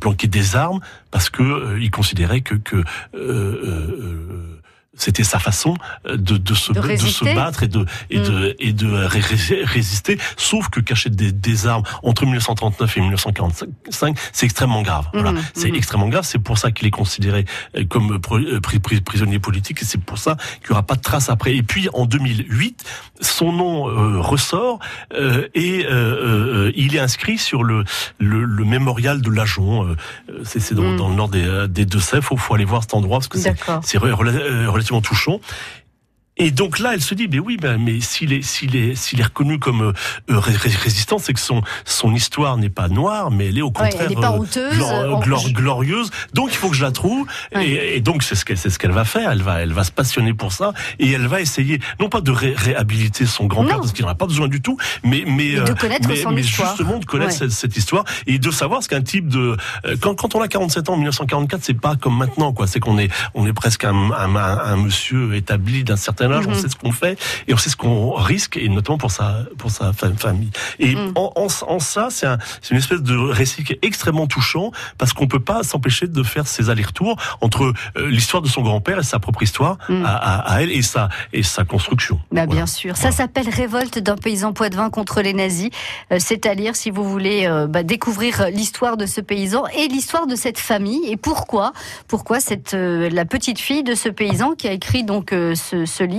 planqué 0.00 0.26
des 0.28 0.56
armes 0.56 0.80
parce 1.10 1.30
que 1.30 1.78
il 1.80 1.90
considérait 1.90 2.42
que 2.42 2.54
que 2.54 2.84
c'était 4.96 5.24
sa 5.24 5.38
façon 5.38 5.74
euh, 6.06 6.16
de, 6.16 6.36
de, 6.36 6.54
se, 6.54 6.72
De 6.72 6.80
de 6.80 6.96
se 6.96 7.24
battre 7.34 7.62
et 7.62 7.68
de, 7.68 7.84
et 8.10 8.18
de, 8.18 8.56
et 8.58 8.72
de 8.72 8.90
ré- 8.92 9.20
ré- 9.20 9.64
résister. 9.64 10.18
Sauf 10.36 10.68
que 10.68 10.80
cacher 10.80 11.10
des, 11.10 11.32
des 11.32 11.66
armes 11.66 11.84
entre 12.02 12.24
1939 12.24 12.96
et 12.96 13.00
1945, 13.00 14.16
c'est 14.32 14.46
extrêmement 14.46 14.82
grave. 14.82 15.06
Voilà. 15.12 15.32
Mhm, 15.32 15.42
C'est 15.54 15.68
mhm. 15.70 15.74
extrêmement 15.76 16.08
grave. 16.08 16.24
C'est 16.24 16.38
pour 16.38 16.58
ça 16.58 16.70
qu'il 16.70 16.86
est 16.86 16.90
considéré 16.90 17.44
euh, 17.76 17.84
comme 17.84 18.14
euh, 18.14 18.18
pri- 18.18 18.80
pri- 18.80 19.00
prisonnier 19.00 19.38
politique 19.38 19.82
et 19.82 19.84
c'est 19.84 20.00
pour 20.00 20.18
ça 20.18 20.36
qu'il 20.60 20.70
n'y 20.70 20.72
aura 20.72 20.82
pas 20.82 20.94
de 20.96 21.00
trace 21.02 21.28
après. 21.28 21.54
Et 21.54 21.62
puis 21.62 21.88
en 21.92 22.06
2008, 22.06 22.84
son 23.20 23.52
nom 23.52 23.88
euh, 23.88 24.20
ressort 24.20 24.78
euh, 25.14 25.48
et 25.54 25.86
euh, 25.90 26.72
il 26.74 26.94
est 26.96 27.00
inscrit 27.00 27.38
sur 27.38 27.64
le, 27.64 27.84
le, 28.18 28.44
le 28.44 28.64
mémorial 28.64 29.20
de 29.20 29.30
Lajon. 29.30 29.84
Euh, 29.86 29.96
c'est 30.44 30.74
dans, 30.74 30.82
Mhm. 30.86 30.96
dans 30.96 31.08
le 31.08 31.14
nord 31.16 31.28
des, 31.28 31.66
des 31.68 31.84
Deux-Sèvres. 31.86 32.24
Faut, 32.24 32.36
faut 32.36 32.54
aller 32.54 32.64
voir 32.64 32.82
cet 32.82 32.94
endroit 32.94 33.18
parce 33.18 33.28
que 33.28 33.38
c'est 33.38 33.50
D'accord. 33.50 33.80
Relativement 34.90 35.00
touchant. 35.00 35.40
Et 36.38 36.50
donc 36.50 36.78
là, 36.78 36.92
elle 36.92 37.00
se 37.00 37.14
dit, 37.14 37.28
mais 37.32 37.38
oui, 37.38 37.56
ben, 37.60 37.78
mais 37.78 38.00
s'il 38.00 38.32
est, 38.34 38.42
s'il 38.42 38.76
est, 38.76 38.94
s'il 38.94 39.20
est 39.20 39.24
reconnu 39.24 39.58
comme 39.58 39.80
euh, 39.80 39.92
euh, 40.30 40.38
ré- 40.38 40.52
ré- 40.54 40.68
résistant, 40.82 41.16
c'est 41.18 41.32
que 41.32 41.40
son 41.40 41.62
son 41.86 42.14
histoire 42.14 42.58
n'est 42.58 42.68
pas 42.68 42.88
noire, 42.88 43.30
mais 43.30 43.46
elle 43.46 43.56
est 43.58 43.62
au 43.62 43.68
Ouais, 43.68 43.72
contraire 43.72 44.02
elle 44.02 44.08
n'est 44.10 44.14
pas 44.20 44.32
euh, 44.32 44.38
honteuse, 44.40 44.74
glor- 44.78 44.92
euh, 44.92 45.14
glor- 45.24 45.52
glorieuse. 45.52 46.10
Donc 46.34 46.50
il 46.52 46.56
faut 46.56 46.68
que 46.68 46.76
je 46.76 46.84
la 46.84 46.92
trouve. 46.92 47.26
Ouais. 47.54 47.66
Et, 47.66 47.96
et 47.96 48.00
donc 48.02 48.22
c'est 48.22 48.34
ce 48.34 48.44
qu'elle, 48.44 48.58
c'est 48.58 48.68
ce 48.68 48.78
qu'elle 48.78 48.90
va 48.92 49.04
faire. 49.06 49.30
Elle 49.30 49.40
va, 49.42 49.60
elle 49.62 49.72
va 49.72 49.82
se 49.84 49.92
passionner 49.92 50.34
pour 50.34 50.52
ça 50.52 50.74
et 50.98 51.10
elle 51.10 51.26
va 51.26 51.40
essayer, 51.40 51.80
non 52.00 52.10
pas 52.10 52.20
de 52.20 52.30
ré- 52.30 52.54
réhabiliter 52.54 53.24
son 53.24 53.46
grand-père 53.46 53.78
parce 53.78 53.92
qu'il 53.92 54.04
n'en 54.04 54.10
a 54.10 54.14
pas 54.14 54.26
besoin 54.26 54.48
du 54.48 54.60
tout, 54.60 54.76
mais 55.04 55.24
mais 55.26 55.54
Mais 55.56 55.60
de 55.60 55.72
connaître 55.72 56.06
mais, 56.08 56.16
son 56.16 56.32
mais 56.32 56.42
histoire. 56.42 56.76
justement 56.76 56.98
de 56.98 57.04
connaître 57.06 57.32
Ouais. 57.32 57.38
cette, 57.38 57.52
cette 57.52 57.76
histoire 57.78 58.04
et 58.26 58.38
de 58.38 58.50
savoir 58.50 58.82
ce 58.82 58.88
qu'un 58.90 59.00
type 59.02 59.28
de 59.28 59.56
quand 60.02 60.14
quand 60.14 60.34
on 60.34 60.42
a 60.42 60.48
47 60.48 60.90
ans 60.90 60.94
en 60.94 60.96
1944, 60.96 61.64
c'est 61.64 61.72
pas 61.80 61.96
comme 61.96 62.16
maintenant 62.18 62.52
quoi. 62.52 62.66
C'est 62.66 62.78
qu'on 62.80 62.98
est 62.98 63.10
on 63.34 63.46
est 63.46 63.54
presque 63.54 63.84
un, 63.84 63.94
un, 64.12 64.36
un- 64.36 64.58
un 64.58 64.76
monsieur 64.76 65.34
établi 65.34 65.82
d'un 65.82 65.96
certain 65.96 66.25
âge. 66.32 66.46
On 66.46 66.50
Mhm. 66.50 66.56
sait 66.56 66.68
ce 66.68 66.76
qu'on 66.76 66.92
fait 66.92 67.18
et 67.48 67.54
on 67.54 67.56
sait 67.56 67.70
ce 67.70 67.76
qu'on 67.76 68.12
risque 68.12 68.56
et 68.56 68.68
notamment 68.68 68.98
pour 68.98 69.10
sa 69.10 69.40
pour 69.58 69.70
sa 69.70 69.92
fa- 69.92 70.12
famille. 70.16 70.50
Et 70.78 70.94
Mhm. 70.94 71.12
en, 71.14 71.32
en, 71.36 71.46
en 71.68 71.78
ça, 71.78 72.08
c'est 72.10 72.26
un, 72.26 72.38
une 72.70 72.76
espèce 72.78 73.02
de 73.02 73.16
récit 73.16 73.64
qui 73.64 73.72
est 73.74 73.78
extrêmement 73.82 74.26
touchant 74.26 74.70
parce 74.98 75.12
qu'on 75.12 75.26
peut 75.26 75.40
pas 75.40 75.62
s'empêcher 75.62 76.06
de 76.06 76.22
faire 76.22 76.46
ces 76.46 76.70
allers-retours 76.70 77.16
entre 77.40 77.72
euh, 77.96 78.06
l'histoire 78.08 78.42
de 78.42 78.48
son 78.48 78.62
grand-père 78.62 78.98
et 78.98 79.02
sa 79.02 79.18
propre 79.18 79.42
histoire 79.42 79.78
Mhm. 79.88 80.04
à, 80.04 80.14
à, 80.16 80.54
à 80.54 80.62
elle 80.62 80.70
et 80.72 80.82
sa 80.82 81.08
et 81.32 81.42
sa 81.42 81.64
construction. 81.64 82.16
Bah, 82.32 82.44
Voilà. 82.46 82.46
Bien 82.46 82.66
sûr. 82.66 82.96
Ça 82.96 83.10
s'appelle 83.10 83.48
Révolte 83.48 83.98
d'un 83.98 84.16
paysan 84.16 84.52
poitevin 84.52 84.90
contre 84.90 85.20
les 85.20 85.32
nazis. 85.34 85.70
Euh, 86.12 86.16
C'est 86.20 86.46
à 86.46 86.54
lire 86.54 86.74
si 86.76 86.90
vous 86.90 87.04
voulez 87.04 87.46
euh, 87.46 87.66
bah, 87.66 87.82
découvrir 87.82 88.46
l'histoire 88.50 88.96
de 88.96 89.06
ce 89.06 89.20
paysan 89.20 89.64
et 89.76 89.88
l'histoire 89.88 90.26
de 90.26 90.34
cette 90.36 90.58
famille. 90.58 91.00
Et 91.10 91.16
pourquoi 91.16 91.72
Pourquoi 92.08 92.40
cette 92.40 92.72
la 92.74 93.24
petite 93.24 93.58
fille 93.58 93.82
de 93.82 93.94
ce 93.94 94.08
paysan 94.08 94.52
qui 94.56 94.66
a 94.68 94.72
écrit 94.72 95.04
donc 95.04 95.30
ce, 95.32 95.84
ce 95.86 96.02
livre 96.04 96.15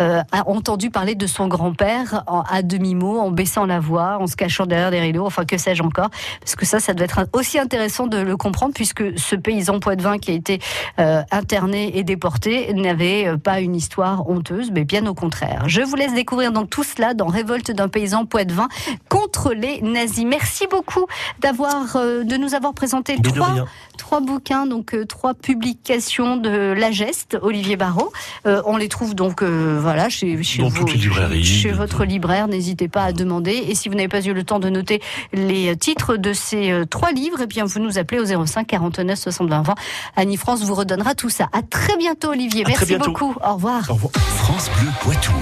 euh, 0.00 0.22
a 0.32 0.48
entendu 0.48 0.90
parler 0.90 1.14
de 1.14 1.26
son 1.26 1.48
grand-père 1.48 2.24
à 2.26 2.62
demi-mot, 2.62 3.18
en 3.18 3.30
baissant 3.30 3.66
la 3.66 3.80
voix, 3.80 4.18
en 4.20 4.26
se 4.26 4.36
cachant 4.36 4.66
derrière 4.66 4.90
des 4.90 5.00
rideaux, 5.00 5.26
enfin 5.26 5.44
que 5.44 5.56
sais-je 5.58 5.82
encore. 5.82 6.10
Parce 6.40 6.56
que 6.56 6.66
ça, 6.66 6.80
ça 6.80 6.94
doit 6.94 7.04
être 7.04 7.26
aussi 7.32 7.58
intéressant 7.58 8.06
de 8.06 8.18
le 8.18 8.36
comprendre 8.36 8.74
puisque 8.74 9.18
ce 9.18 9.36
paysan 9.36 9.80
poitevin 9.80 10.18
qui 10.18 10.30
a 10.30 10.34
été 10.34 10.60
euh, 10.98 11.22
interné 11.30 11.96
et 11.98 12.04
déporté 12.04 12.72
n'avait 12.74 13.28
euh, 13.28 13.36
pas 13.36 13.60
une 13.60 13.74
histoire 13.74 14.28
honteuse, 14.28 14.70
mais 14.72 14.84
bien 14.84 15.06
au 15.06 15.14
contraire. 15.14 15.64
Je 15.66 15.82
vous 15.82 15.96
laisse 15.96 16.14
découvrir 16.14 16.52
donc 16.52 16.70
tout 16.70 16.84
cela 16.84 17.14
dans 17.14 17.26
Révolte 17.26 17.70
d'un 17.70 17.88
paysan 17.88 18.26
poitevin 18.26 18.68
contre 19.08 19.52
les 19.52 19.80
nazis. 19.82 20.24
Merci 20.24 20.66
beaucoup 20.70 21.06
d'avoir, 21.40 21.96
euh, 21.96 22.24
de 22.24 22.36
nous 22.36 22.54
avoir 22.54 22.74
présenté 22.74 23.16
de 23.16 23.28
trois, 23.28 23.52
rien. 23.52 23.66
trois 23.96 24.20
bouquins, 24.20 24.66
donc 24.66 24.96
trois 25.08 25.34
publications 25.34 26.36
de 26.36 26.72
La 26.72 26.90
Geste, 26.90 27.38
Olivier 27.42 27.76
Barrault. 27.76 28.12
On 28.44 28.76
les 28.76 28.88
trouve 28.88 29.14
donc, 29.14 29.27
euh, 29.42 29.78
voilà, 29.80 30.08
chez, 30.08 30.42
chez, 30.42 30.62
Dans 30.62 30.68
vos- 30.68 30.78
toutes 30.80 30.92
les 30.94 30.98
librairies. 31.00 31.44
chez 31.44 31.70
votre 31.70 32.04
libraire. 32.04 32.48
N'hésitez 32.48 32.88
pas 32.88 33.02
à 33.04 33.12
demander. 33.12 33.52
Et 33.68 33.74
si 33.74 33.88
vous 33.88 33.94
n'avez 33.94 34.08
pas 34.08 34.20
eu 34.24 34.32
le 34.32 34.44
temps 34.44 34.58
de 34.60 34.68
noter 34.68 35.00
les 35.32 35.76
titres 35.76 36.16
de 36.16 36.32
ces 36.32 36.70
euh, 36.70 36.84
trois 36.84 37.12
livres, 37.12 37.38
eh 37.42 37.46
bien 37.46 37.64
vous 37.64 37.78
nous 37.80 37.98
appelez 37.98 38.20
au 38.20 38.44
05 38.46 38.66
49 38.66 39.18
60 39.18 39.48
20 39.48 39.62
20. 39.62 39.74
Annie 40.16 40.36
France 40.36 40.62
vous 40.64 40.74
redonnera 40.74 41.14
tout 41.14 41.30
ça. 41.30 41.48
À 41.52 41.62
très 41.62 41.96
bientôt, 41.96 42.30
Olivier. 42.30 42.64
À 42.64 42.68
Merci 42.68 42.86
bientôt. 42.86 43.10
beaucoup. 43.12 43.34
Au 43.44 43.54
revoir. 43.54 43.82
Au 43.88 43.94
revoir. 43.94 44.12
France 44.14 44.70
Bleu 44.80 44.90
Poitou. 45.00 45.32